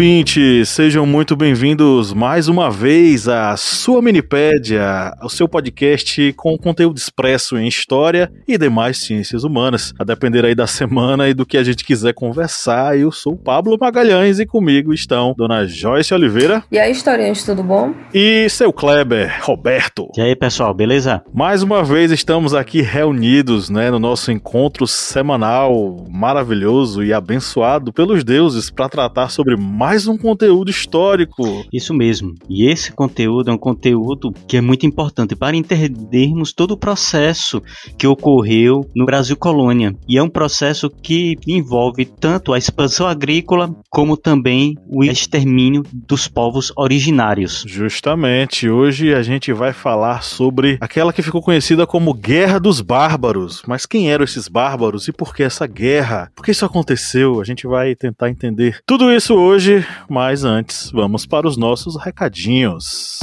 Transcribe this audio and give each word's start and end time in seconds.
Ouvintes! 0.00 0.70
Sejam 0.70 1.04
muito 1.04 1.36
bem-vindos 1.36 2.14
mais 2.14 2.48
uma 2.48 2.70
vez 2.70 3.28
à 3.28 3.54
sua 3.54 4.00
Minipédia, 4.00 5.12
o 5.22 5.28
seu 5.28 5.46
podcast 5.46 6.32
com 6.38 6.56
conteúdo 6.56 6.96
expresso 6.96 7.58
em 7.58 7.68
história 7.68 8.32
e 8.48 8.56
demais 8.56 8.96
ciências 8.96 9.44
humanas, 9.44 9.92
a 9.98 10.04
depender 10.04 10.42
aí 10.46 10.54
da 10.54 10.66
semana 10.66 11.28
e 11.28 11.34
do 11.34 11.44
que 11.44 11.58
a 11.58 11.62
gente 11.62 11.84
quiser 11.84 12.14
conversar. 12.14 12.98
Eu 12.98 13.12
sou 13.12 13.34
o 13.34 13.36
Pablo 13.38 13.76
Magalhães 13.78 14.38
e 14.38 14.46
comigo 14.46 14.94
estão 14.94 15.34
Dona 15.36 15.66
Joyce 15.66 16.14
Oliveira. 16.14 16.64
E 16.72 16.78
aí, 16.78 16.92
historiante, 16.92 17.44
tudo 17.44 17.62
bom? 17.62 17.92
E 18.14 18.48
seu 18.48 18.72
Kleber, 18.72 19.38
Roberto. 19.42 20.08
E 20.16 20.22
aí, 20.22 20.34
pessoal, 20.34 20.72
beleza? 20.72 21.22
Mais 21.30 21.62
uma 21.62 21.84
vez 21.84 22.10
estamos 22.10 22.54
aqui 22.54 22.80
reunidos, 22.80 23.68
né, 23.68 23.90
no 23.90 23.98
nosso 23.98 24.32
encontro 24.32 24.86
semanal 24.86 26.06
maravilhoso 26.08 27.04
e 27.04 27.12
abençoado 27.12 27.92
pelos 27.92 28.24
deuses 28.24 28.70
para 28.70 28.88
tratar 28.88 29.10
tratar 29.10 29.28
sobre 29.28 29.56
mais 29.56 29.89
um 30.06 30.16
conteúdo 30.16 30.70
histórico. 30.70 31.64
Isso 31.72 31.94
mesmo. 31.94 32.34
E 32.48 32.66
esse 32.66 32.92
conteúdo 32.92 33.50
é 33.50 33.54
um 33.54 33.58
conteúdo 33.58 34.32
que 34.46 34.56
é 34.56 34.60
muito 34.60 34.86
importante 34.86 35.34
para 35.34 35.56
entendermos 35.56 36.52
todo 36.52 36.72
o 36.72 36.76
processo 36.76 37.62
que 37.98 38.06
ocorreu 38.06 38.88
no 38.94 39.04
Brasil 39.04 39.36
colônia. 39.36 39.94
E 40.08 40.18
é 40.18 40.22
um 40.22 40.28
processo 40.28 40.90
que 40.90 41.36
envolve 41.46 42.04
tanto 42.04 42.52
a 42.52 42.58
expansão 42.58 43.06
agrícola 43.06 43.74
como 43.88 44.16
também 44.16 44.74
o 44.86 45.04
extermínio 45.04 45.82
dos 45.92 46.28
povos 46.28 46.72
originários. 46.76 47.64
Justamente. 47.66 48.68
Hoje 48.68 49.14
a 49.14 49.22
gente 49.22 49.52
vai 49.52 49.72
falar 49.72 50.22
sobre 50.22 50.78
aquela 50.80 51.12
que 51.12 51.22
ficou 51.22 51.42
conhecida 51.42 51.86
como 51.86 52.14
Guerra 52.14 52.58
dos 52.58 52.80
Bárbaros. 52.80 53.62
Mas 53.66 53.86
quem 53.86 54.10
eram 54.10 54.24
esses 54.24 54.48
bárbaros 54.48 55.08
e 55.08 55.12
por 55.12 55.34
que 55.34 55.42
essa 55.42 55.66
guerra? 55.66 56.30
Por 56.34 56.44
que 56.44 56.50
isso 56.50 56.64
aconteceu? 56.64 57.40
A 57.40 57.44
gente 57.44 57.66
vai 57.66 57.94
tentar 57.94 58.30
entender 58.30 58.80
tudo 58.86 59.10
isso 59.10 59.34
hoje, 59.34 59.79
mas 60.08 60.44
antes 60.44 60.90
vamos 60.90 61.26
para 61.26 61.46
os 61.46 61.56
nossos 61.56 61.96
recadinhos. 61.96 63.18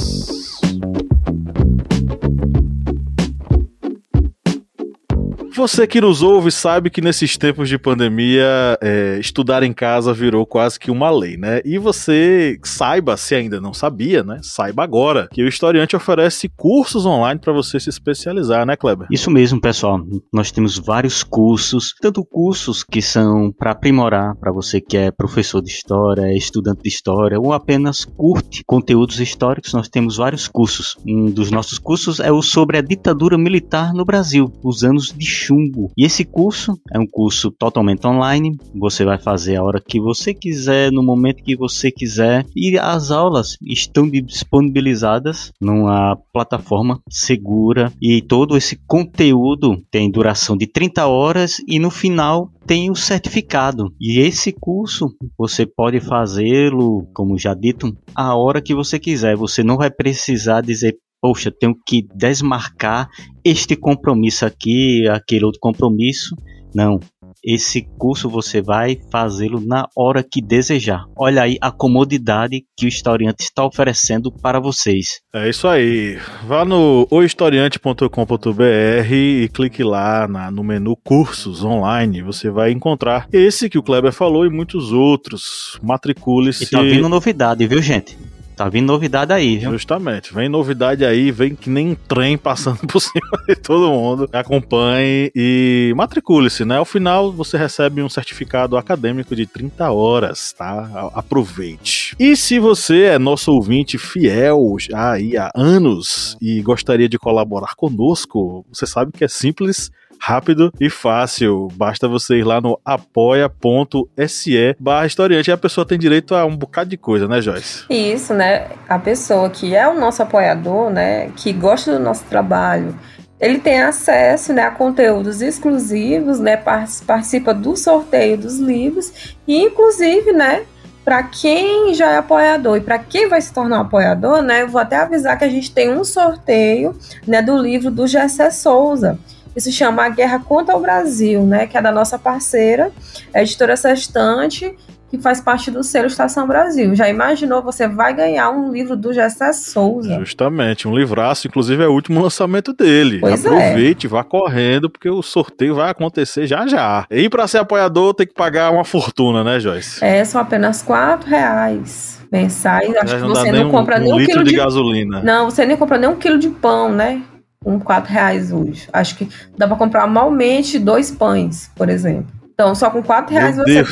Você 5.58 5.88
que 5.88 6.00
nos 6.00 6.22
ouve 6.22 6.52
sabe 6.52 6.88
que 6.88 7.00
nesses 7.00 7.36
tempos 7.36 7.68
de 7.68 7.76
pandemia, 7.76 8.78
é, 8.80 9.18
estudar 9.18 9.64
em 9.64 9.72
casa 9.72 10.14
virou 10.14 10.46
quase 10.46 10.78
que 10.78 10.88
uma 10.88 11.10
lei, 11.10 11.36
né? 11.36 11.60
E 11.64 11.78
você 11.78 12.56
saiba, 12.62 13.16
se 13.16 13.34
ainda 13.34 13.60
não 13.60 13.74
sabia, 13.74 14.22
né? 14.22 14.38
Saiba 14.40 14.84
agora 14.84 15.28
que 15.32 15.42
o 15.42 15.48
Historiante 15.48 15.96
oferece 15.96 16.48
cursos 16.48 17.04
online 17.04 17.40
para 17.40 17.52
você 17.52 17.80
se 17.80 17.90
especializar, 17.90 18.64
né, 18.64 18.76
Kleber? 18.76 19.08
Isso 19.10 19.32
mesmo, 19.32 19.60
pessoal. 19.60 20.00
Nós 20.32 20.52
temos 20.52 20.78
vários 20.78 21.24
cursos, 21.24 21.92
tanto 22.00 22.24
cursos 22.24 22.84
que 22.84 23.02
são 23.02 23.50
para 23.50 23.72
aprimorar, 23.72 24.36
para 24.36 24.52
você 24.52 24.80
que 24.80 24.96
é 24.96 25.10
professor 25.10 25.60
de 25.60 25.70
história, 25.70 26.22
é 26.22 26.36
estudante 26.36 26.84
de 26.84 26.88
história 26.88 27.36
ou 27.36 27.52
apenas 27.52 28.04
curte 28.04 28.62
conteúdos 28.64 29.18
históricos. 29.18 29.72
Nós 29.72 29.88
temos 29.88 30.18
vários 30.18 30.46
cursos. 30.46 30.96
Um 31.04 31.28
dos 31.28 31.50
nossos 31.50 31.80
cursos 31.80 32.20
é 32.20 32.30
o 32.30 32.42
sobre 32.42 32.78
a 32.78 32.80
ditadura 32.80 33.36
militar 33.36 33.92
no 33.92 34.04
Brasil, 34.04 34.52
os 34.62 34.84
anos 34.84 35.12
de 35.12 35.47
chumbo. 35.48 35.90
E 35.96 36.04
esse 36.04 36.24
curso 36.24 36.78
é 36.92 36.98
um 36.98 37.06
curso 37.06 37.50
totalmente 37.50 38.06
online. 38.06 38.56
Você 38.74 39.04
vai 39.04 39.18
fazer 39.18 39.56
a 39.56 39.64
hora 39.64 39.80
que 39.80 40.00
você 40.00 40.34
quiser, 40.34 40.92
no 40.92 41.02
momento 41.02 41.42
que 41.42 41.56
você 41.56 41.90
quiser. 41.90 42.44
E 42.54 42.78
as 42.78 43.10
aulas 43.10 43.56
estão 43.62 44.08
disponibilizadas 44.08 45.52
numa 45.60 46.16
plataforma 46.32 47.00
segura. 47.08 47.92
E 48.00 48.20
todo 48.20 48.56
esse 48.56 48.76
conteúdo 48.86 49.82
tem 49.90 50.10
duração 50.10 50.56
de 50.56 50.66
30 50.66 51.06
horas 51.06 51.58
e 51.66 51.78
no 51.78 51.90
final 51.90 52.50
tem 52.66 52.90
o 52.90 52.94
certificado. 52.94 53.94
E 53.98 54.20
esse 54.20 54.52
curso 54.52 55.14
você 55.38 55.64
pode 55.64 56.00
fazê-lo, 56.00 57.08
como 57.14 57.38
já 57.38 57.54
dito, 57.54 57.96
a 58.14 58.36
hora 58.36 58.60
que 58.60 58.74
você 58.74 58.98
quiser. 58.98 59.36
Você 59.36 59.62
não 59.62 59.78
vai 59.78 59.90
precisar 59.90 60.60
dizer 60.60 60.98
poxa, 61.20 61.50
tenho 61.50 61.74
que 61.86 62.06
desmarcar 62.14 63.08
este 63.44 63.76
compromisso 63.76 64.44
aqui, 64.44 65.08
aquele 65.08 65.44
outro 65.44 65.60
compromisso. 65.60 66.34
Não. 66.74 67.00
Esse 67.44 67.82
curso 67.96 68.28
você 68.28 68.60
vai 68.60 68.98
fazê-lo 69.10 69.60
na 69.60 69.86
hora 69.96 70.24
que 70.24 70.42
desejar. 70.42 71.04
Olha 71.16 71.42
aí 71.42 71.56
a 71.60 71.70
comodidade 71.70 72.64
que 72.76 72.84
o 72.84 72.88
historiante 72.88 73.44
está 73.44 73.64
oferecendo 73.64 74.32
para 74.32 74.58
vocês. 74.58 75.20
É 75.32 75.48
isso 75.48 75.68
aí. 75.68 76.18
Vá 76.46 76.64
no 76.64 77.06
ohistoriante.com.br 77.10 79.12
e 79.12 79.48
clique 79.52 79.84
lá 79.84 80.26
na, 80.26 80.50
no 80.50 80.64
menu 80.64 80.96
cursos 80.96 81.64
online. 81.64 82.22
Você 82.22 82.50
vai 82.50 82.72
encontrar 82.72 83.28
esse 83.32 83.70
que 83.70 83.78
o 83.78 83.82
Kleber 83.82 84.12
falou 84.12 84.44
e 84.44 84.50
muitos 84.50 84.92
outros. 84.92 85.78
Matricule-se. 85.82 86.64
E 86.64 86.70
tá 86.70 86.82
vindo 86.82 87.08
novidade, 87.08 87.66
viu, 87.66 87.80
gente? 87.80 88.18
Tá 88.58 88.68
vindo 88.68 88.88
novidade 88.88 89.32
aí, 89.32 89.56
viu? 89.56 89.70
Justamente. 89.70 90.34
Vem 90.34 90.48
novidade 90.48 91.04
aí, 91.04 91.30
vem 91.30 91.54
que 91.54 91.70
nem 91.70 91.94
trem 91.94 92.36
passando 92.36 92.80
por 92.88 92.98
cima 92.98 93.30
de 93.48 93.54
todo 93.54 93.88
mundo. 93.88 94.28
Acompanhe 94.32 95.30
e 95.32 95.92
matricule-se, 95.96 96.64
né? 96.64 96.76
Ao 96.76 96.84
final 96.84 97.30
você 97.30 97.56
recebe 97.56 98.02
um 98.02 98.08
certificado 98.08 98.76
acadêmico 98.76 99.36
de 99.36 99.46
30 99.46 99.92
horas, 99.92 100.52
tá? 100.52 101.08
Aproveite. 101.14 102.16
E 102.18 102.34
se 102.34 102.58
você 102.58 103.02
é 103.02 103.18
nosso 103.18 103.52
ouvinte 103.52 103.96
fiel 103.96 104.76
aí 104.92 105.36
há 105.36 105.52
anos 105.54 106.36
e 106.42 106.60
gostaria 106.60 107.08
de 107.08 107.16
colaborar 107.16 107.76
conosco, 107.76 108.66
você 108.72 108.86
sabe 108.86 109.12
que 109.12 109.22
é 109.22 109.28
simples 109.28 109.88
rápido 110.20 110.72
e 110.80 110.90
fácil. 110.90 111.68
Basta 111.74 112.08
você 112.08 112.38
ir 112.38 112.44
lá 112.44 112.60
no 112.60 112.78
apoia.se 112.84 114.76
barra 114.78 115.06
historiante 115.06 115.50
e 115.50 115.52
a 115.52 115.56
pessoa 115.56 115.86
tem 115.86 115.98
direito 115.98 116.34
a 116.34 116.44
um 116.44 116.56
bocado 116.56 116.90
de 116.90 116.96
coisa, 116.96 117.26
né, 117.28 117.40
Joyce? 117.40 117.84
Isso, 117.88 118.34
né? 118.34 118.68
A 118.88 118.98
pessoa 118.98 119.48
que 119.50 119.74
é 119.74 119.88
o 119.88 119.98
nosso 119.98 120.22
apoiador, 120.22 120.90
né, 120.90 121.30
que 121.36 121.52
gosta 121.52 121.92
do 121.92 122.02
nosso 122.02 122.24
trabalho, 122.24 122.94
ele 123.40 123.58
tem 123.58 123.80
acesso 123.80 124.52
né, 124.52 124.62
a 124.62 124.70
conteúdos 124.70 125.40
exclusivos, 125.40 126.40
né, 126.40 126.56
participa 126.56 127.54
do 127.54 127.76
sorteio 127.76 128.36
dos 128.36 128.58
livros 128.58 129.36
e, 129.46 129.62
inclusive, 129.62 130.32
né, 130.32 130.64
para 131.04 131.22
quem 131.22 131.94
já 131.94 132.10
é 132.10 132.16
apoiador 132.18 132.76
e 132.76 132.80
para 132.80 132.98
quem 132.98 133.28
vai 133.28 133.40
se 133.40 133.52
tornar 133.52 133.80
apoiador, 133.80 134.42
né, 134.42 134.62
eu 134.62 134.68
vou 134.68 134.80
até 134.80 134.96
avisar 134.96 135.38
que 135.38 135.44
a 135.44 135.48
gente 135.48 135.70
tem 135.70 135.90
um 135.90 136.04
sorteio 136.04 136.94
né, 137.26 137.40
do 137.40 137.56
livro 137.56 137.90
do 137.90 138.06
Gessé 138.06 138.50
Souza 138.50 139.18
que 139.52 139.60
se 139.60 139.72
chama 139.72 140.04
A 140.04 140.08
Guerra 140.08 140.38
contra 140.38 140.76
o 140.76 140.80
Brasil, 140.80 141.44
né? 141.44 141.66
Que 141.66 141.76
é 141.76 141.82
da 141.82 141.92
nossa 141.92 142.18
parceira, 142.18 142.90
a 143.34 143.42
editora 143.42 143.76
Sextante, 143.76 144.74
que 145.10 145.18
faz 145.18 145.40
parte 145.40 145.70
do 145.70 145.82
selo 145.82 146.06
Estação 146.06 146.46
Brasil. 146.46 146.94
Já 146.94 147.08
imaginou, 147.08 147.62
você 147.62 147.88
vai 147.88 148.12
ganhar 148.12 148.50
um 148.50 148.70
livro 148.70 148.96
do 148.96 149.12
Gessé 149.12 149.52
Souza. 149.52 150.18
Justamente, 150.20 150.86
um 150.86 150.94
livraço, 150.94 151.46
inclusive 151.46 151.82
é 151.82 151.86
o 151.86 151.92
último 151.92 152.20
lançamento 152.20 152.72
dele. 152.72 153.20
Pois 153.20 153.44
é. 153.44 153.48
Aproveite, 153.48 154.06
é. 154.06 154.10
vá 154.10 154.22
correndo, 154.22 154.90
porque 154.90 155.08
o 155.08 155.22
sorteio 155.22 155.74
vai 155.74 155.90
acontecer 155.90 156.46
já 156.46 156.66
já. 156.66 157.06
E 157.10 157.28
para 157.28 157.48
ser 157.48 157.58
apoiador 157.58 158.14
tem 158.14 158.26
que 158.26 158.34
pagar 158.34 158.70
uma 158.70 158.84
fortuna, 158.84 159.42
né, 159.42 159.58
Joyce? 159.58 160.04
É, 160.04 160.24
são 160.24 160.40
apenas 160.40 160.82
quatro 160.82 161.28
reais 161.28 162.18
mensais. 162.30 162.94
Acho 162.96 163.16
que 163.16 163.22
você 163.22 163.52
não, 163.52 163.70
compra 163.70 163.96
um, 163.96 164.00
nem 164.00 164.12
um 164.12 164.18
litro 164.18 164.32
quilo 164.32 164.44
de, 164.44 164.50
de 164.50 164.56
gasolina. 164.56 165.22
Não, 165.22 165.50
você 165.50 165.64
nem 165.64 165.76
compra 165.76 165.96
nem 165.96 166.08
um 166.08 166.16
quilo 166.16 166.38
de 166.38 166.50
pão, 166.50 166.92
né? 166.92 167.22
Com 167.62 167.78
4 167.78 168.12
reais 168.12 168.52
hoje. 168.52 168.88
Acho 168.92 169.16
que 169.16 169.28
dá 169.56 169.66
para 169.66 169.76
comprar 169.76 170.06
malmente 170.06 170.78
dois 170.78 171.10
pães, 171.10 171.70
por 171.74 171.88
exemplo. 171.88 172.26
Então, 172.52 172.74
só 172.74 172.90
com 172.90 173.02
4 173.02 173.32
reais 173.32 173.56
você, 173.56 173.84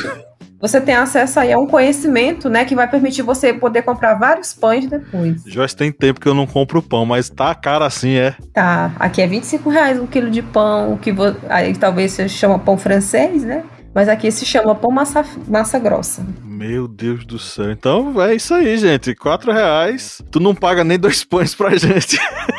você 0.59 0.81
tem 0.81 0.95
acesso 0.95 1.39
aí 1.39 1.53
a 1.53 1.57
um 1.57 1.67
conhecimento, 1.67 2.49
né, 2.49 2.65
que 2.65 2.75
vai 2.75 2.89
permitir 2.89 3.21
você 3.21 3.53
poder 3.53 3.83
comprar 3.83 4.15
vários 4.15 4.53
pães 4.53 4.87
depois. 4.87 5.43
Joyce, 5.45 5.75
tem 5.75 5.91
tempo 5.91 6.19
que 6.19 6.27
eu 6.27 6.33
não 6.33 6.47
compro 6.47 6.81
pão, 6.81 7.05
mas 7.05 7.29
tá 7.29 7.53
caro 7.53 7.83
assim, 7.83 8.15
é? 8.15 8.35
Tá. 8.53 8.91
Aqui 8.99 9.21
é 9.21 9.27
25 9.27 9.69
reais 9.69 9.99
um 9.99 10.07
quilo 10.07 10.29
de 10.29 10.41
pão, 10.41 10.97
que 10.97 11.11
vo... 11.11 11.35
aí 11.49 11.75
talvez 11.75 12.13
você 12.13 12.27
chama 12.27 12.57
pão 12.57 12.77
francês, 12.77 13.43
né? 13.43 13.63
Mas 13.93 14.09
aqui 14.09 14.31
se 14.31 14.45
chama 14.45 14.75
pão 14.75 14.91
massa, 14.91 15.25
massa 15.47 15.79
grossa. 15.79 16.25
Meu 16.43 16.87
Deus 16.87 17.25
do 17.25 17.39
céu. 17.39 17.71
Então 17.71 18.21
é 18.21 18.35
isso 18.35 18.53
aí, 18.53 18.77
gente. 18.77 19.15
Quatro 19.15 19.51
reais. 19.51 20.21
Tu 20.29 20.39
não 20.39 20.53
paga 20.53 20.83
nem 20.83 20.99
dois 20.99 21.23
pães 21.23 21.55
pra 21.55 21.75
gente. 21.75 22.19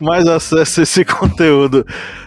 mais 0.00 0.26
acesso 0.26 0.80
a 0.80 0.82
esse 0.82 1.04
conteúdo 1.06 1.84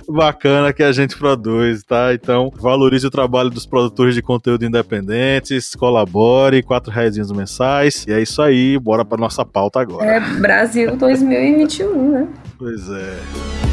bacana 0.07 0.73
que 0.73 0.83
a 0.83 0.91
gente 0.91 1.18
produz, 1.18 1.83
tá? 1.83 2.13
Então, 2.13 2.51
valorize 2.59 3.06
o 3.06 3.12
trabalho 3.12 3.50
dos 3.50 3.65
produtores 3.65 4.13
de 4.13 4.21
conteúdo 4.21 4.65
independentes, 4.65 5.73
colabore, 5.75 6.62
quatro 6.62 6.91
reais 6.91 7.15
mensais. 7.31 8.06
E 8.07 8.12
é 8.12 8.21
isso 8.21 8.41
aí, 8.41 8.77
bora 8.77 9.06
para 9.06 9.18
nossa 9.18 9.45
pauta 9.45 9.79
agora. 9.79 10.06
É 10.06 10.19
Brasil 10.19 10.95
2021, 10.97 12.12
né? 12.12 12.27
Pois 12.57 12.89
é. 12.89 13.70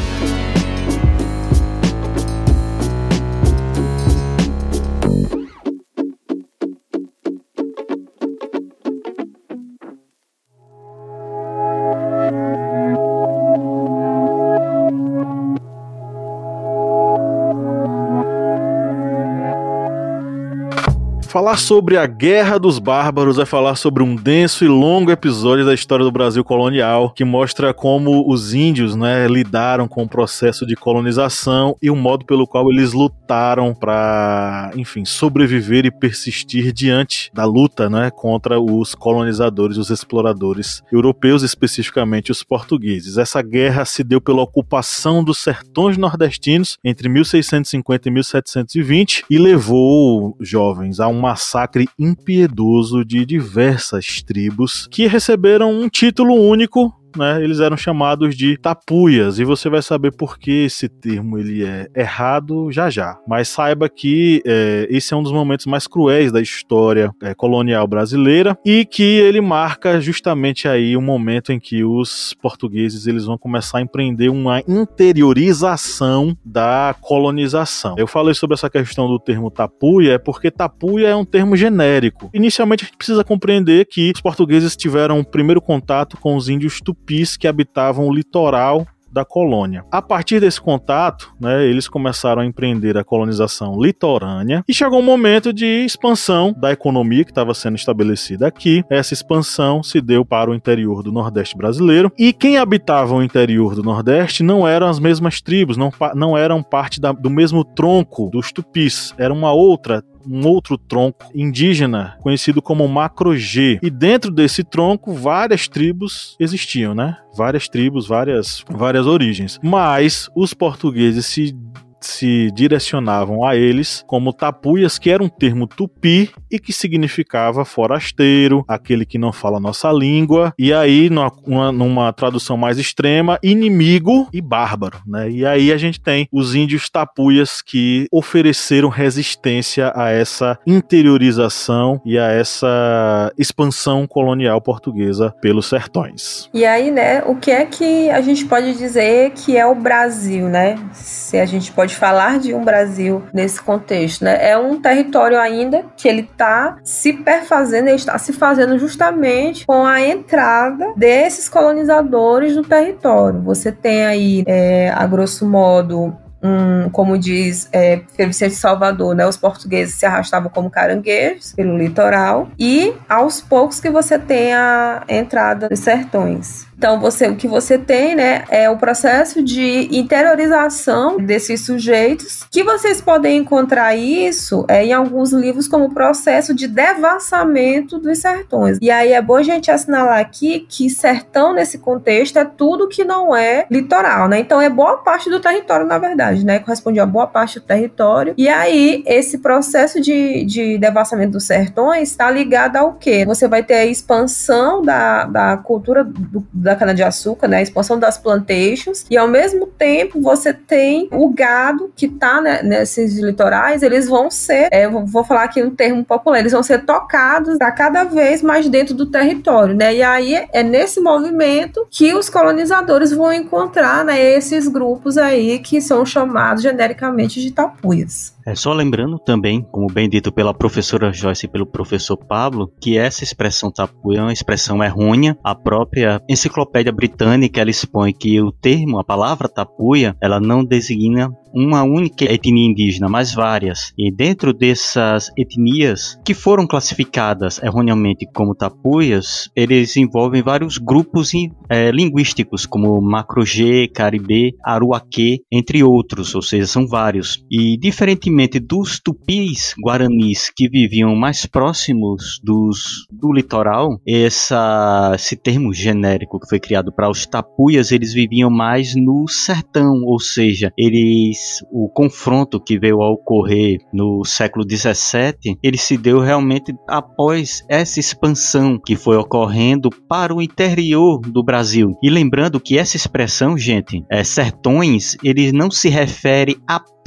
Falar 21.29 21.57
sobre 21.57 21.95
a 21.95 22.07
Guerra 22.07 22.57
dos 22.57 22.79
Bárbaros 22.79 23.37
é 23.37 23.45
falar 23.45 23.75
sobre 23.75 24.01
um 24.01 24.15
denso 24.15 24.65
e 24.65 24.67
longo 24.67 25.11
episódio 25.11 25.63
da 25.63 25.75
história 25.75 26.03
do 26.03 26.11
Brasil 26.11 26.43
colonial 26.43 27.11
que 27.11 27.23
mostra 27.23 27.71
como 27.71 28.27
os 28.27 28.55
índios, 28.55 28.95
né, 28.95 29.27
lidaram 29.27 29.87
com 29.87 30.01
o 30.01 30.09
processo 30.09 30.65
de 30.65 30.75
colonização 30.75 31.77
e 31.83 31.91
o 31.91 31.95
modo 31.95 32.25
pelo 32.25 32.47
qual 32.47 32.71
eles 32.71 32.93
lutaram 32.93 33.75
para, 33.75 34.71
enfim, 34.75 35.05
sobreviver 35.05 35.85
e 35.85 35.91
persistir 35.91 36.73
diante 36.73 37.29
da 37.31 37.45
luta, 37.45 37.87
né, 37.87 38.09
contra 38.09 38.59
os 38.59 38.95
colonizadores, 38.95 39.77
os 39.77 39.91
exploradores 39.91 40.81
europeus, 40.91 41.43
especificamente 41.43 42.31
os 42.31 42.41
portugueses. 42.41 43.19
Essa 43.19 43.43
guerra 43.43 43.85
se 43.85 44.03
deu 44.03 44.19
pela 44.19 44.41
ocupação 44.41 45.23
dos 45.23 45.37
sertões 45.37 45.95
nordestinos 45.95 46.79
entre 46.83 47.07
1650 47.07 48.09
e 48.09 48.11
1720 48.11 49.25
e 49.29 49.37
levou 49.37 50.35
jovens 50.41 50.99
a 50.99 51.07
um 51.07 51.18
massacre 51.19 51.87
impiedoso 51.97 53.03
de 53.03 53.25
diversas 53.25 54.21
tribos 54.23 54.87
que 54.89 55.07
receberam 55.07 55.71
um 55.71 55.89
título 55.89 56.33
único 56.33 56.98
né, 57.17 57.43
eles 57.43 57.59
eram 57.59 57.77
chamados 57.77 58.35
de 58.35 58.57
tapuias, 58.57 59.39
e 59.39 59.43
você 59.43 59.69
vai 59.69 59.81
saber 59.81 60.11
por 60.11 60.37
que 60.37 60.65
esse 60.65 60.87
termo 60.87 61.37
ele 61.37 61.63
é 61.63 61.87
errado 61.95 62.71
já 62.71 62.89
já. 62.89 63.17
Mas 63.27 63.47
saiba 63.47 63.89
que 63.89 64.41
é, 64.45 64.87
esse 64.89 65.13
é 65.13 65.17
um 65.17 65.23
dos 65.23 65.31
momentos 65.31 65.65
mais 65.65 65.87
cruéis 65.87 66.31
da 66.31 66.41
história 66.41 67.11
é, 67.21 67.33
colonial 67.33 67.87
brasileira 67.87 68.57
e 68.65 68.85
que 68.85 69.03
ele 69.03 69.41
marca 69.41 69.99
justamente 69.99 70.67
aí 70.67 70.95
o 70.95 71.01
momento 71.01 71.51
em 71.51 71.59
que 71.59 71.83
os 71.83 72.33
portugueses 72.41 73.07
eles 73.07 73.25
vão 73.25 73.37
começar 73.37 73.79
a 73.79 73.81
empreender 73.81 74.29
uma 74.29 74.61
interiorização 74.67 76.35
da 76.43 76.95
colonização. 77.01 77.95
Eu 77.97 78.07
falei 78.07 78.33
sobre 78.33 78.53
essa 78.55 78.69
questão 78.69 79.07
do 79.07 79.19
termo 79.19 79.49
tapuia 79.49 80.13
é 80.13 80.17
porque 80.17 80.51
tapuia 80.51 81.07
é 81.07 81.15
um 81.15 81.25
termo 81.25 81.55
genérico. 81.55 82.29
Inicialmente 82.33 82.83
a 82.83 82.87
gente 82.87 82.97
precisa 82.97 83.23
compreender 83.23 83.85
que 83.85 84.11
os 84.13 84.21
portugueses 84.21 84.75
tiveram 84.75 85.19
o 85.19 85.25
primeiro 85.25 85.61
contato 85.61 86.17
com 86.17 86.35
os 86.35 86.49
índios 86.49 86.79
tupis 86.81 86.98
tupis 86.99 87.37
que 87.37 87.47
habitavam 87.47 88.07
o 88.07 88.13
litoral 88.13 88.85
da 89.11 89.25
colônia. 89.25 89.83
A 89.91 90.01
partir 90.01 90.39
desse 90.39 90.61
contato, 90.61 91.33
né, 91.39 91.65
eles 91.65 91.87
começaram 91.87 92.41
a 92.41 92.45
empreender 92.45 92.95
a 92.95 93.03
colonização 93.03 93.81
litorânea 93.81 94.63
e 94.67 94.73
chegou 94.73 94.99
um 94.99 95.03
momento 95.03 95.51
de 95.51 95.65
expansão 95.65 96.53
da 96.55 96.71
economia 96.71 97.23
que 97.23 97.31
estava 97.31 97.53
sendo 97.55 97.75
estabelecida 97.75 98.45
aqui. 98.45 98.83
Essa 98.89 99.15
expansão 99.15 99.81
se 99.81 99.99
deu 99.99 100.23
para 100.23 100.51
o 100.51 100.53
interior 100.53 101.01
do 101.01 101.11
Nordeste 101.11 101.57
brasileiro 101.57 102.11
e 102.17 102.31
quem 102.31 102.57
habitava 102.57 103.15
o 103.15 103.23
interior 103.23 103.73
do 103.73 103.81
Nordeste 103.81 104.43
não 104.43 104.67
eram 104.67 104.87
as 104.87 104.99
mesmas 104.99 105.41
tribos, 105.41 105.75
não, 105.75 105.91
não 106.15 106.37
eram 106.37 106.61
parte 106.61 107.01
da, 107.01 107.11
do 107.11 107.29
mesmo 107.29 107.63
tronco 107.63 108.29
dos 108.29 108.51
tupis, 108.51 109.13
era 109.17 109.33
uma 109.33 109.51
outra 109.51 110.03
um 110.29 110.47
outro 110.47 110.77
tronco 110.77 111.25
indígena 111.33 112.17
conhecido 112.21 112.61
como 112.61 112.87
Macro-G. 112.87 113.79
E 113.81 113.89
dentro 113.89 114.31
desse 114.31 114.63
tronco, 114.63 115.13
várias 115.13 115.67
tribos 115.67 116.35
existiam, 116.39 116.93
né? 116.93 117.17
Várias 117.35 117.67
tribos, 117.67 118.07
várias, 118.07 118.63
várias 118.69 119.07
origens. 119.07 119.59
Mas 119.63 120.29
os 120.35 120.53
portugueses 120.53 121.25
se 121.25 121.55
se 122.01 122.51
direcionavam 122.51 123.45
a 123.45 123.55
eles 123.55 124.03
como 124.07 124.33
tapuias, 124.33 124.97
que 124.97 125.09
era 125.09 125.23
um 125.23 125.29
termo 125.29 125.67
tupi 125.67 126.29
e 126.49 126.59
que 126.59 126.73
significava 126.73 127.65
forasteiro, 127.65 128.63
aquele 128.67 129.05
que 129.05 129.17
não 129.17 129.31
fala 129.31 129.59
nossa 129.59 129.91
língua, 129.91 130.53
e 130.57 130.73
aí, 130.73 131.09
numa, 131.09 131.71
numa 131.71 132.13
tradução 132.13 132.57
mais 132.57 132.77
extrema, 132.77 133.39
inimigo 133.43 134.27
e 134.33 134.41
bárbaro, 134.41 134.99
né? 135.05 135.29
E 135.29 135.45
aí 135.45 135.71
a 135.71 135.77
gente 135.77 135.99
tem 135.99 136.27
os 136.31 136.55
índios 136.55 136.89
tapuias 136.89 137.61
que 137.61 138.07
ofereceram 138.11 138.89
resistência 138.89 139.91
a 139.95 140.09
essa 140.09 140.57
interiorização 140.65 142.01
e 142.05 142.17
a 142.17 142.27
essa 142.27 143.31
expansão 143.37 144.07
colonial 144.07 144.61
portuguesa 144.61 145.33
pelos 145.41 145.67
sertões. 145.67 146.49
E 146.53 146.65
aí, 146.65 146.91
né, 146.91 147.23
o 147.25 147.35
que 147.35 147.51
é 147.51 147.65
que 147.65 148.09
a 148.09 148.21
gente 148.21 148.45
pode 148.45 148.73
dizer 148.77 149.31
que 149.31 149.57
é 149.57 149.65
o 149.65 149.75
Brasil, 149.75 150.47
né? 150.47 150.77
Se 150.93 151.37
a 151.37 151.45
gente 151.45 151.71
pode 151.71 151.88
pode 151.89 151.95
falar 151.95 152.39
de 152.39 152.53
um 152.53 152.63
Brasil 152.63 153.23
nesse 153.33 153.61
contexto, 153.61 154.23
né? 154.23 154.49
É 154.49 154.57
um 154.57 154.79
território 154.79 155.39
ainda 155.39 155.85
que 155.97 156.07
ele 156.07 156.21
está 156.21 156.77
se 156.83 157.13
perfazendo, 157.13 157.87
ele 157.87 157.95
está 157.95 158.17
se 158.17 158.31
fazendo 158.31 158.77
justamente 158.77 159.65
com 159.65 159.85
a 159.85 159.99
entrada 160.01 160.93
desses 160.95 161.49
colonizadores 161.49 162.55
no 162.55 162.63
território. 162.63 163.41
Você 163.41 163.71
tem 163.71 164.05
aí, 164.05 164.43
é, 164.45 164.91
a 164.95 165.05
grosso 165.07 165.47
modo, 165.47 166.15
um, 166.43 166.89
como 166.91 167.17
diz 167.17 167.67
é, 167.73 168.01
Vicente 168.17 168.55
Salvador, 168.55 169.15
né, 169.15 169.27
os 169.27 169.35
portugueses 169.37 169.95
se 169.95 170.05
arrastavam 170.05 170.49
como 170.49 170.69
caranguejos 170.69 171.53
pelo 171.53 171.77
litoral 171.77 172.49
e 172.57 172.93
aos 173.09 173.41
poucos 173.41 173.79
que 173.79 173.89
você 173.89 174.17
tem 174.17 174.53
a 174.53 175.03
entrada 175.09 175.67
dos 175.67 175.79
sertões. 175.79 176.68
Então, 176.79 176.97
você, 176.97 177.27
o 177.27 177.35
que 177.35 177.45
você 177.45 177.77
tem, 177.77 178.15
né, 178.15 178.45
é 178.49 178.69
o 178.69 178.77
processo 178.77 179.43
de 179.43 179.89
interiorização 179.91 181.17
desses 181.17 181.65
sujeitos, 181.65 182.45
que 182.49 182.63
vocês 182.63 183.01
podem 183.01 183.39
encontrar 183.39 183.97
isso 183.97 184.63
é, 184.65 184.85
em 184.85 184.93
alguns 184.93 185.33
livros 185.33 185.67
como 185.67 185.87
o 185.87 185.93
processo 185.93 186.53
de 186.53 186.69
devassamento 186.69 187.99
dos 187.99 188.19
sertões. 188.19 188.77
E 188.81 188.89
aí 188.89 189.11
é 189.11 189.21
bom 189.21 189.35
a 189.35 189.43
gente 189.43 189.69
assinalar 189.69 190.19
aqui 190.19 190.65
que 190.69 190.89
sertão, 190.89 191.53
nesse 191.53 191.79
contexto, 191.79 192.39
é 192.39 192.45
tudo 192.45 192.87
que 192.87 193.03
não 193.03 193.35
é 193.35 193.65
litoral, 193.69 194.29
né? 194.29 194.39
Então, 194.39 194.61
é 194.61 194.69
boa 194.69 194.99
parte 194.99 195.29
do 195.29 195.41
território, 195.41 195.85
na 195.85 195.97
verdade, 195.97 196.45
né? 196.45 196.59
Corresponde 196.59 197.01
a 197.01 197.05
boa 197.05 197.27
parte 197.27 197.59
do 197.59 197.65
território. 197.65 198.33
E 198.37 198.47
aí, 198.47 199.03
esse 199.05 199.39
processo 199.39 199.99
de, 199.99 200.45
de 200.45 200.77
devassamento 200.77 201.33
dos 201.33 201.43
sertões 201.43 202.11
está 202.11 202.31
ligado 202.31 202.77
ao 202.77 202.93
quê? 202.93 203.25
Você 203.25 203.49
vai 203.49 203.63
ter 203.63 203.73
a 203.73 203.85
expansão 203.85 204.81
da, 204.81 205.25
da 205.25 205.57
cultura 205.57 206.05
do, 206.05 206.47
da 206.53 206.68
cana-de-açúcar, 206.75 207.47
né, 207.47 207.57
a 207.57 207.61
expansão 207.61 207.99
das 207.99 208.17
plantations, 208.17 209.05
e 209.09 209.17
ao 209.17 209.27
mesmo 209.27 209.67
tempo 209.67 210.21
você 210.21 210.53
tem 210.53 211.07
o 211.11 211.29
gado 211.29 211.91
que 211.95 212.05
está 212.05 212.41
né, 212.41 212.61
nesses 212.63 213.17
litorais, 213.19 213.83
eles 213.83 214.07
vão 214.07 214.29
ser, 214.29 214.67
é, 214.71 214.87
vou 214.87 215.23
falar 215.23 215.43
aqui 215.43 215.63
um 215.63 215.73
termo 215.73 216.03
popular, 216.03 216.39
eles 216.39 216.51
vão 216.51 216.63
ser 216.63 216.85
tocados 216.85 217.59
a 217.61 217.71
cada 217.71 218.03
vez 218.03 218.41
mais 218.41 218.67
dentro 218.69 218.93
do 218.93 219.05
território, 219.05 219.75
né, 219.75 219.95
e 219.95 220.03
aí 220.03 220.47
é 220.51 220.63
nesse 220.63 220.99
movimento 220.99 221.87
que 221.89 222.13
os 222.13 222.29
colonizadores 222.29 223.11
vão 223.11 223.31
encontrar, 223.33 224.03
né, 224.03 224.19
esses 224.19 224.67
grupos 224.67 225.17
aí 225.17 225.59
que 225.59 225.81
são 225.81 226.05
chamados 226.05 226.63
genericamente 226.63 227.41
de 227.41 227.51
tapuias. 227.51 228.33
É 228.49 228.55
só 228.55 228.73
lembrando 228.73 229.19
também, 229.19 229.61
como 229.61 229.85
bem 229.85 230.09
dito 230.09 230.31
pela 230.31 230.55
professora 230.55 231.13
Joyce 231.13 231.45
e 231.45 231.47
pelo 231.47 231.67
professor 231.67 232.17
Pablo, 232.17 232.67
que 232.81 232.97
essa 232.97 233.23
expressão 233.23 233.71
tapuia 233.71 234.17
é 234.17 234.21
uma 234.23 234.33
expressão 234.33 234.83
errônea. 234.83 235.37
A 235.43 235.53
própria 235.53 236.19
enciclopédia 236.27 236.91
britânica 236.91 237.61
ela 237.61 237.69
expõe 237.69 238.11
que 238.11 238.41
o 238.41 238.51
termo, 238.51 238.97
a 238.97 239.03
palavra 239.03 239.47
tapuia, 239.47 240.17
ela 240.19 240.39
não 240.39 240.65
designa 240.65 241.31
uma 241.53 241.83
única 241.83 242.25
etnia 242.25 242.67
indígena, 242.69 243.07
mas 243.09 243.33
várias. 243.33 243.93
E 243.97 244.11
dentro 244.11 244.53
dessas 244.53 245.29
etnias 245.37 246.19
que 246.23 246.33
foram 246.33 246.67
classificadas 246.67 247.61
erroneamente 247.61 248.27
como 248.33 248.55
tapuias, 248.55 249.49
eles 249.55 249.95
envolvem 249.97 250.41
vários 250.41 250.77
grupos 250.77 251.31
é, 251.69 251.91
linguísticos, 251.91 252.65
como 252.65 253.01
Macro-G, 253.01 253.89
Caribê, 253.89 254.55
Aruaque, 254.63 255.41
entre 255.51 255.83
outros, 255.83 256.33
ou 256.35 256.41
seja, 256.41 256.67
são 256.67 256.87
vários. 256.87 257.43
E 257.51 257.77
diferentemente 257.77 258.59
dos 258.59 258.99
tupis 258.99 259.73
guaranis 259.83 260.51
que 260.55 260.69
viviam 260.69 261.15
mais 261.15 261.45
próximos 261.45 262.39
dos, 262.43 263.05
do 263.11 263.31
litoral, 263.31 263.99
essa, 264.07 265.11
esse 265.15 265.35
termo 265.35 265.73
genérico 265.73 266.39
que 266.39 266.47
foi 266.47 266.59
criado 266.59 266.91
para 266.93 267.09
os 267.09 267.25
tapuias, 267.25 267.91
eles 267.91 268.13
viviam 268.13 268.49
mais 268.49 268.95
no 268.95 269.27
sertão, 269.27 270.03
ou 270.05 270.19
seja, 270.19 270.71
eles 270.77 271.38
o 271.71 271.89
confronto 271.89 272.59
que 272.59 272.79
veio 272.79 273.01
a 273.01 273.11
ocorrer 273.11 273.77
no 273.93 274.23
século 274.25 274.65
17, 274.65 275.57
ele 275.63 275.77
se 275.77 275.97
deu 275.97 276.19
realmente 276.19 276.73
após 276.87 277.63
essa 277.69 277.99
expansão 277.99 278.79
que 278.79 278.95
foi 278.95 279.17
ocorrendo 279.17 279.89
para 280.07 280.33
o 280.33 280.41
interior 280.41 281.19
do 281.19 281.43
Brasil. 281.43 281.95
E 282.01 282.09
lembrando 282.09 282.59
que 282.59 282.77
essa 282.77 282.97
expressão, 282.97 283.57
gente, 283.57 284.03
é, 284.09 284.23
sertões, 284.23 285.15
ele 285.23 285.51
não 285.51 285.71
se 285.71 285.89
refere 285.89 286.57
apenas 286.67 286.98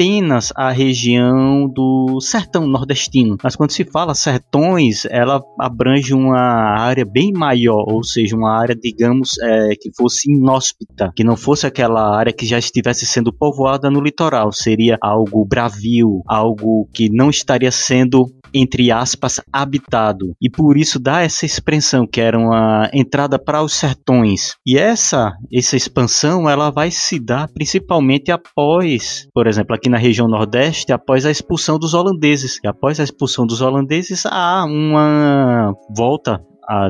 à 0.57 0.71
região 0.71 1.69
do 1.69 2.21
sertão 2.21 2.67
nordestino, 2.67 3.37
mas 3.43 3.55
quando 3.55 3.71
se 3.71 3.85
fala 3.85 4.15
sertões, 4.15 5.05
ela 5.07 5.41
abrange 5.61 6.15
uma 6.15 6.41
área 6.79 7.05
bem 7.05 7.33
maior, 7.33 7.85
ou 7.87 8.03
seja, 8.03 8.37
uma 8.37 8.59
área, 8.59 8.75
digamos, 8.75 9.39
é, 9.39 9.71
que 9.81 9.91
fosse 9.97 10.31
inóspita, 10.31 11.13
que 11.15 11.23
não 11.23 11.37
fosse 11.37 11.67
aquela 11.67 12.17
área 12.17 12.33
que 12.33 12.47
já 12.47 12.59
estivesse 12.59 13.07
sendo 13.07 13.33
povoada 13.33 13.91
no 13.91 14.01
litoral, 14.01 14.53
seria 14.53 14.99
algo 15.01 15.45
bravio, 15.45 16.23
algo 16.27 16.89
que 16.93 17.09
não 17.11 17.31
estaria 17.31 17.71
sendo 17.71 18.27
entre 18.55 18.91
aspas, 18.91 19.41
habitado. 19.53 20.35
E 20.41 20.51
por 20.51 20.77
isso 20.77 20.99
dá 20.99 21.23
essa 21.23 21.47
expressão 21.47 22.07
que 22.07 22.21
era 22.21 22.39
uma 22.39 22.91
entrada 22.93 23.39
para 23.39 23.63
os 23.63 23.73
sertões. 23.73 24.57
E 24.67 24.77
essa, 24.77 25.33
essa 25.53 25.77
expansão 25.77 26.49
ela 26.49 26.71
vai 26.71 26.91
se 26.91 27.19
dar 27.19 27.49
principalmente 27.49 28.31
após, 28.31 29.27
por 29.33 29.47
exemplo, 29.47 29.75
aqui 29.75 29.89
na 29.93 29.99
região 29.99 30.27
Nordeste, 30.27 30.91
após 30.91 31.27
a 31.27 31.31
expulsão 31.31 31.79
dos 31.79 31.93
holandeses. 31.93 32.59
E 32.65 32.67
após 32.67 32.99
a 32.99 33.05
expulsão 33.05 33.47
dos 33.47 33.61
holandeses, 33.61 34.25
há 34.25 34.65
uma 34.65 35.75
volta 35.95 36.43
à, 36.67 36.89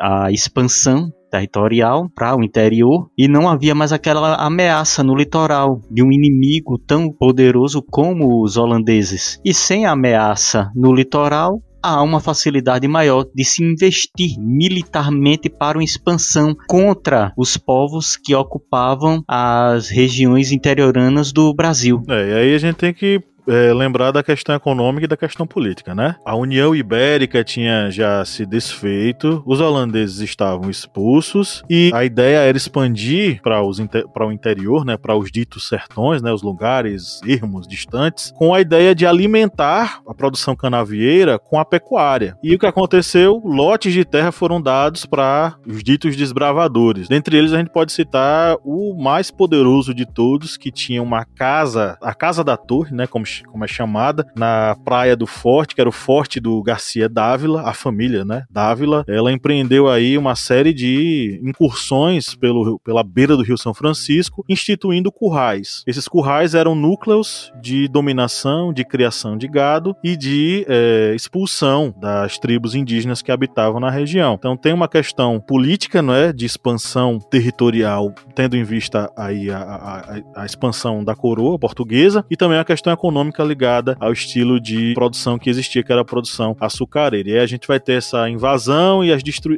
à 0.00 0.30
expansão 0.30 1.10
territorial 1.28 2.08
para 2.14 2.36
o 2.36 2.44
interior 2.44 3.08
e 3.18 3.26
não 3.26 3.48
havia 3.48 3.74
mais 3.74 3.92
aquela 3.92 4.36
ameaça 4.36 5.02
no 5.02 5.16
litoral 5.16 5.80
de 5.90 6.00
um 6.00 6.12
inimigo 6.12 6.78
tão 6.78 7.10
poderoso 7.10 7.82
como 7.82 8.40
os 8.44 8.56
holandeses. 8.56 9.40
E 9.44 9.52
sem 9.52 9.84
ameaça 9.84 10.70
no 10.76 10.94
litoral, 10.94 11.60
há 11.84 12.02
uma 12.02 12.18
facilidade 12.18 12.88
maior 12.88 13.26
de 13.34 13.44
se 13.44 13.62
investir 13.62 14.38
militarmente 14.38 15.50
para 15.50 15.76
uma 15.76 15.84
expansão 15.84 16.56
contra 16.66 17.30
os 17.36 17.58
povos 17.58 18.16
que 18.16 18.34
ocupavam 18.34 19.22
as 19.28 19.90
regiões 19.90 20.50
interioranas 20.50 21.30
do 21.30 21.52
Brasil. 21.52 22.02
É, 22.08 22.30
e 22.30 22.32
aí 22.32 22.54
a 22.54 22.58
gente 22.58 22.76
tem 22.76 22.94
que 22.94 23.22
é, 23.48 23.72
lembrar 23.72 24.10
da 24.10 24.22
questão 24.22 24.54
econômica 24.54 25.04
e 25.04 25.08
da 25.08 25.16
questão 25.16 25.46
política, 25.46 25.94
né? 25.94 26.16
A 26.24 26.36
União 26.36 26.74
Ibérica 26.74 27.44
tinha 27.44 27.90
já 27.90 28.24
se 28.24 28.46
desfeito, 28.46 29.42
os 29.46 29.60
holandeses 29.60 30.20
estavam 30.20 30.70
expulsos 30.70 31.62
e 31.68 31.90
a 31.94 32.04
ideia 32.04 32.38
era 32.38 32.56
expandir 32.56 33.40
para 33.42 34.26
o 34.26 34.32
interior, 34.32 34.84
né, 34.84 34.96
para 34.96 35.16
os 35.16 35.30
ditos 35.30 35.68
sertões, 35.68 36.22
né, 36.22 36.32
os 36.32 36.42
lugares 36.42 37.20
ermos, 37.26 37.66
distantes, 37.66 38.32
com 38.36 38.54
a 38.54 38.60
ideia 38.60 38.94
de 38.94 39.06
alimentar 39.06 40.00
a 40.06 40.14
produção 40.14 40.56
canavieira 40.56 41.38
com 41.38 41.58
a 41.58 41.64
pecuária. 41.64 42.36
E 42.42 42.54
o 42.54 42.58
que 42.58 42.66
aconteceu? 42.66 43.40
Lotes 43.44 43.92
de 43.92 44.04
terra 44.04 44.32
foram 44.32 44.60
dados 44.60 45.06
para 45.06 45.56
os 45.66 45.82
ditos 45.82 46.16
desbravadores. 46.16 47.08
Dentre 47.08 47.36
eles 47.36 47.52
a 47.52 47.58
gente 47.58 47.70
pode 47.70 47.92
citar 47.92 48.56
o 48.64 48.94
mais 49.00 49.30
poderoso 49.30 49.94
de 49.94 50.06
todos, 50.06 50.56
que 50.56 50.70
tinha 50.70 51.02
uma 51.02 51.24
casa, 51.24 51.98
a 52.00 52.14
Casa 52.14 52.42
da 52.42 52.56
Torre, 52.56 52.94
né, 52.94 53.06
como 53.06 53.24
como 53.42 53.64
é 53.64 53.68
chamada, 53.68 54.26
na 54.36 54.76
Praia 54.84 55.16
do 55.16 55.26
Forte, 55.26 55.74
que 55.74 55.80
era 55.80 55.88
o 55.88 55.92
Forte 55.92 56.40
do 56.40 56.62
Garcia 56.62 57.08
Dávila, 57.08 57.62
a 57.62 57.74
família, 57.74 58.24
né, 58.24 58.44
Dávila. 58.50 59.04
Ela 59.08 59.32
empreendeu 59.32 59.88
aí 59.88 60.16
uma 60.16 60.34
série 60.34 60.72
de 60.72 61.40
incursões 61.42 62.34
pelo, 62.34 62.78
pela 62.80 63.02
beira 63.02 63.36
do 63.36 63.42
Rio 63.42 63.58
São 63.58 63.74
Francisco, 63.74 64.44
instituindo 64.48 65.10
currais. 65.10 65.82
Esses 65.86 66.06
currais 66.06 66.54
eram 66.54 66.74
núcleos 66.74 67.52
de 67.60 67.88
dominação, 67.88 68.72
de 68.72 68.84
criação 68.84 69.36
de 69.36 69.48
gado 69.48 69.96
e 70.02 70.16
de 70.16 70.64
é, 70.68 71.12
expulsão 71.14 71.94
das 71.98 72.38
tribos 72.38 72.74
indígenas 72.74 73.22
que 73.22 73.32
habitavam 73.32 73.80
na 73.80 73.90
região. 73.90 74.34
Então 74.34 74.56
tem 74.56 74.72
uma 74.72 74.88
questão 74.88 75.40
política, 75.40 76.02
não 76.02 76.14
é, 76.14 76.32
de 76.32 76.44
expansão 76.44 77.18
territorial, 77.18 78.12
tendo 78.34 78.56
em 78.56 78.64
vista 78.64 79.10
aí 79.16 79.50
a, 79.50 79.58
a, 79.58 80.42
a 80.42 80.46
expansão 80.46 81.02
da 81.02 81.14
coroa 81.14 81.58
portuguesa 81.58 82.24
e 82.30 82.36
também 82.36 82.58
a 82.58 82.64
questão 82.64 82.92
econômica 82.92 83.23
ligada 83.44 83.96
ao 84.00 84.12
estilo 84.12 84.60
de 84.60 84.94
produção 84.94 85.38
que 85.38 85.50
existia, 85.50 85.82
que 85.82 85.92
era 85.92 86.02
a 86.02 86.04
produção 86.04 86.56
açucareira. 86.60 87.30
E 87.30 87.32
aí 87.34 87.40
a 87.40 87.46
gente 87.46 87.66
vai 87.66 87.78
ter 87.78 87.94
essa 87.94 88.28
invasão 88.28 89.04
e, 89.04 89.08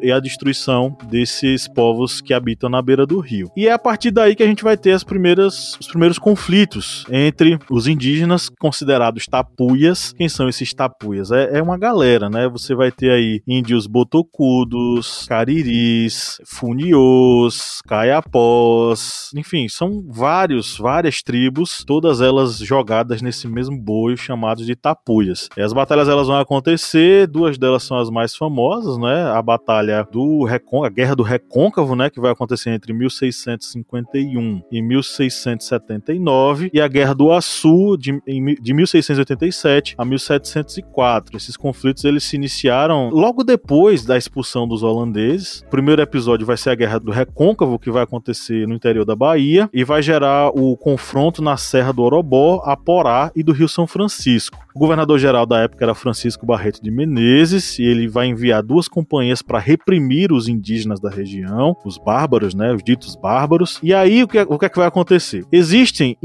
e 0.03 0.13
a 0.13 0.21
destruição 0.21 0.97
desses 1.09 1.69
povos 1.69 2.21
que 2.21 2.35
habitam 2.35 2.69
na 2.69 2.83
beira 2.83 3.07
do 3.07 3.19
rio. 3.19 3.51
E 3.57 3.67
é 3.67 3.73
a 3.73 3.79
partir 3.79 4.11
daí 4.11 4.35
que 4.35 4.43
a 4.43 4.47
gente 4.47 4.65
vai 4.65 4.77
ter 4.77 4.93
as 4.93 5.05
primeiras, 5.05 5.77
os 5.81 5.89
primeiros 5.89 6.19
conflitos 6.19 7.05
entre 7.11 7.59
os 7.71 7.87
indígenas 7.87 8.49
considerados 8.59 9.27
tapuias. 9.27 10.13
Quem 10.13 10.29
são 10.29 10.49
esses 10.49 10.73
tapuias? 10.73 11.31
É, 11.31 11.59
é 11.59 11.63
uma 11.63 11.79
galera, 11.79 12.29
né? 12.29 12.49
Você 12.49 12.75
vai 12.75 12.91
ter 12.91 13.11
aí 13.11 13.43
índios 13.47 13.87
botocudos, 13.87 15.27
cariris, 15.29 16.39
funiôs, 16.47 17.81
caiapós, 17.87 19.31
enfim, 19.35 19.69
são 19.69 20.05
vários, 20.09 20.77
várias 20.77 21.23
tribos, 21.23 21.85
todas 21.87 22.21
elas 22.21 22.59
jogadas 22.59 23.23
nesse 23.23 23.49
mesmo 23.57 23.79
boio 23.79 24.17
chamados 24.17 24.67
de 24.67 24.77
tapuias. 24.77 25.49
E 25.57 25.63
as 25.63 25.73
batalhas 25.73 26.09
elas 26.09 26.27
vão 26.27 26.39
acontecer, 26.39 27.27
duas 27.27 27.57
delas 27.57 27.83
são 27.83 27.99
as 27.99 28.11
mais 28.11 28.37
famosas, 28.37 28.99
né? 28.99 29.31
A 29.31 29.41
batalha 29.41 30.07
do 30.13 30.45
Recon 30.45 30.85
a 30.85 30.91
Guerra 30.91 31.17
do 31.17 31.23
Recôncavo, 31.23 31.97
né, 31.97 32.11
que 32.11 32.21
vai 32.21 32.31
acontecer 32.31 32.71
entre 32.71 32.93
1651 32.93 34.63
e 34.71 34.83
1679, 34.83 36.71
e 36.73 36.81
a 36.81 36.89
Guerra 36.89 37.15
do 37.15 37.33
Açu 37.33 37.97
de, 37.97 38.21
de 38.61 38.75
1687 38.75 39.95
a 39.97 40.05
1704. 40.05 41.37
Esses 41.37 41.57
conflitos 41.57 42.05
eles 42.05 42.25
se 42.25 42.37
iniciaram 42.37 43.09
logo 43.11 43.43
depois 43.43 44.05
da 44.05 44.17
expulsão 44.17 44.69
dos 44.69 44.83
holandeses. 44.83 45.61
O 45.67 45.71
primeiro 45.71 46.03
episódio 46.03 46.47
vai 46.47 46.57
ser 46.57 46.71
a 46.71 46.75
Guerra 46.75 46.99
do 46.99 47.11
Recôncavo, 47.11 47.79
que 47.79 47.91
vai 47.91 48.03
acontecer 48.03 48.67
no 48.67 48.75
interior 48.75 49.05
da 49.05 49.17
Bahia 49.17 49.69
e 49.73 49.85
vai 49.85 50.03
gerar 50.03 50.51
o 50.51 50.77
confronto 50.77 51.43
na 51.43 51.57
Serra 51.57 51.93
do 51.93 52.03
Orobó, 52.03 52.63
a 52.65 52.77
Porá 52.77 53.31
e 53.35 53.43
do 53.47 53.53
Rio 53.53 53.69
São 53.69 53.87
Francisco. 53.87 54.59
O 54.75 54.79
governador-geral 54.79 55.47
da 55.47 55.61
época 55.61 55.85
era 55.85 55.95
Francisco 55.95 56.45
Barreto 56.45 56.83
de 56.83 56.91
Menezes 56.91 57.79
e 57.79 57.83
ele 57.83 58.07
vai 58.09 58.27
enviar 58.27 58.63
duas 58.63 58.89
companhias 58.89 59.41
para 59.41 59.59
reprimir 59.59 60.33
os 60.33 60.49
indígenas 60.49 61.01
da 61.01 61.09
região, 61.09 61.75
os 61.85 61.97
bárbaros, 61.97 62.55
né, 62.55 62.75
os 62.75 62.83
ditos 62.83 63.17
bárbaros. 63.17 63.79
E 63.83 63.95
aí 63.95 64.23
o 64.23 64.29
que, 64.29 64.39
é, 64.39 64.43
o 64.43 64.59
que 64.59 64.67
é 64.67 64.69
que 64.69 64.77
vai 64.77 64.87
acontecer? 64.87 65.45
Existem, 65.51 66.17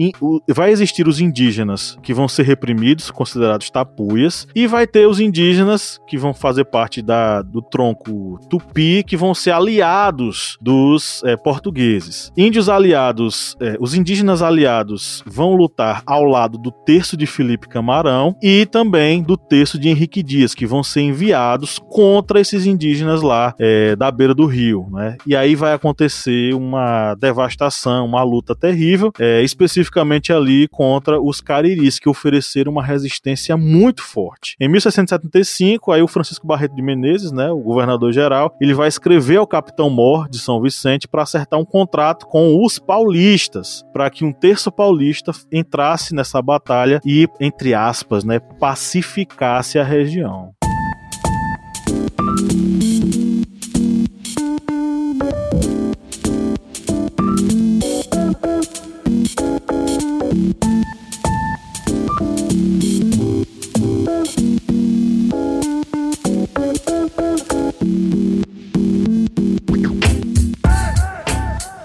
vai 0.49 0.71
existir 0.71 1.07
os 1.07 1.21
indígenas 1.21 1.97
que 2.03 2.13
vão 2.13 2.27
ser 2.27 2.43
reprimidos, 2.43 3.11
considerados 3.11 3.69
tapuias, 3.69 4.47
e 4.55 4.67
vai 4.67 4.87
ter 4.87 5.07
os 5.07 5.19
indígenas 5.19 5.99
que 6.07 6.17
vão 6.17 6.33
fazer 6.33 6.65
parte 6.65 7.01
da, 7.01 7.41
do 7.41 7.61
tronco 7.61 8.39
tupi, 8.49 9.03
que 9.03 9.15
vão 9.15 9.33
ser 9.33 9.51
aliados 9.51 10.57
dos 10.59 11.23
é, 11.23 11.37
portugueses. 11.37 12.31
Índios 12.35 12.67
aliados, 12.67 13.55
é, 13.61 13.77
os 13.79 13.93
indígenas 13.93 14.41
aliados 14.41 15.23
vão 15.25 15.55
lutar 15.55 16.01
ao 16.05 16.25
lado 16.25 16.57
do 16.57 16.71
terço 16.71 17.10
de 17.17 17.25
Felipe 17.25 17.67
Camarão 17.67 18.35
e 18.41 18.65
também 18.65 19.21
do 19.21 19.37
texto 19.37 19.79
de 19.79 19.89
Henrique 19.89 20.23
Dias, 20.23 20.53
que 20.53 20.65
vão 20.65 20.83
ser 20.83 21.01
enviados 21.01 21.79
contra 21.89 22.39
esses 22.39 22.65
indígenas 22.65 23.21
lá 23.21 23.53
é, 23.59 23.95
da 23.95 24.11
beira 24.11 24.33
do 24.33 24.45
rio. 24.45 24.87
Né? 24.91 25.17
E 25.25 25.35
aí 25.35 25.55
vai 25.55 25.73
acontecer 25.73 26.53
uma 26.53 27.15
devastação, 27.15 28.05
uma 28.05 28.23
luta 28.23 28.55
terrível, 28.55 29.11
é, 29.19 29.41
especificamente 29.43 30.31
ali 30.31 30.67
contra 30.67 31.21
os 31.21 31.41
cariris, 31.41 31.99
que 31.99 32.09
ofereceram 32.09 32.71
uma 32.71 32.83
resistência 32.83 33.55
muito 33.57 34.03
forte. 34.03 34.55
Em 34.59 34.67
1675, 34.69 35.91
aí 35.91 36.01
o 36.01 36.07
Francisco 36.07 36.47
Barreto 36.47 36.75
de 36.75 36.81
Menezes, 36.81 37.31
né, 37.31 37.49
o 37.51 37.59
governador-geral, 37.59 38.55
ele 38.61 38.73
vai 38.73 38.87
escrever 38.87 39.37
ao 39.37 39.47
capitão 39.47 39.89
Mor 39.89 40.29
de 40.29 40.39
São 40.39 40.61
Vicente 40.61 41.07
para 41.07 41.23
acertar 41.23 41.59
um 41.59 41.65
contrato 41.65 42.25
com 42.27 42.63
os 42.63 42.79
paulistas, 42.79 43.83
para 43.93 44.09
que 44.09 44.23
um 44.23 44.31
terço 44.31 44.71
paulista 44.71 45.31
entrasse 45.51 46.13
nessa 46.13 46.41
batalha 46.41 47.00
e, 47.05 47.27
entre 47.39 47.73
aspas, 47.73 48.23
né, 48.23 48.39
pacificasse 48.39 49.79
a 49.79 49.83
região. 49.83 50.53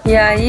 E 0.07 0.15
aí, 0.15 0.46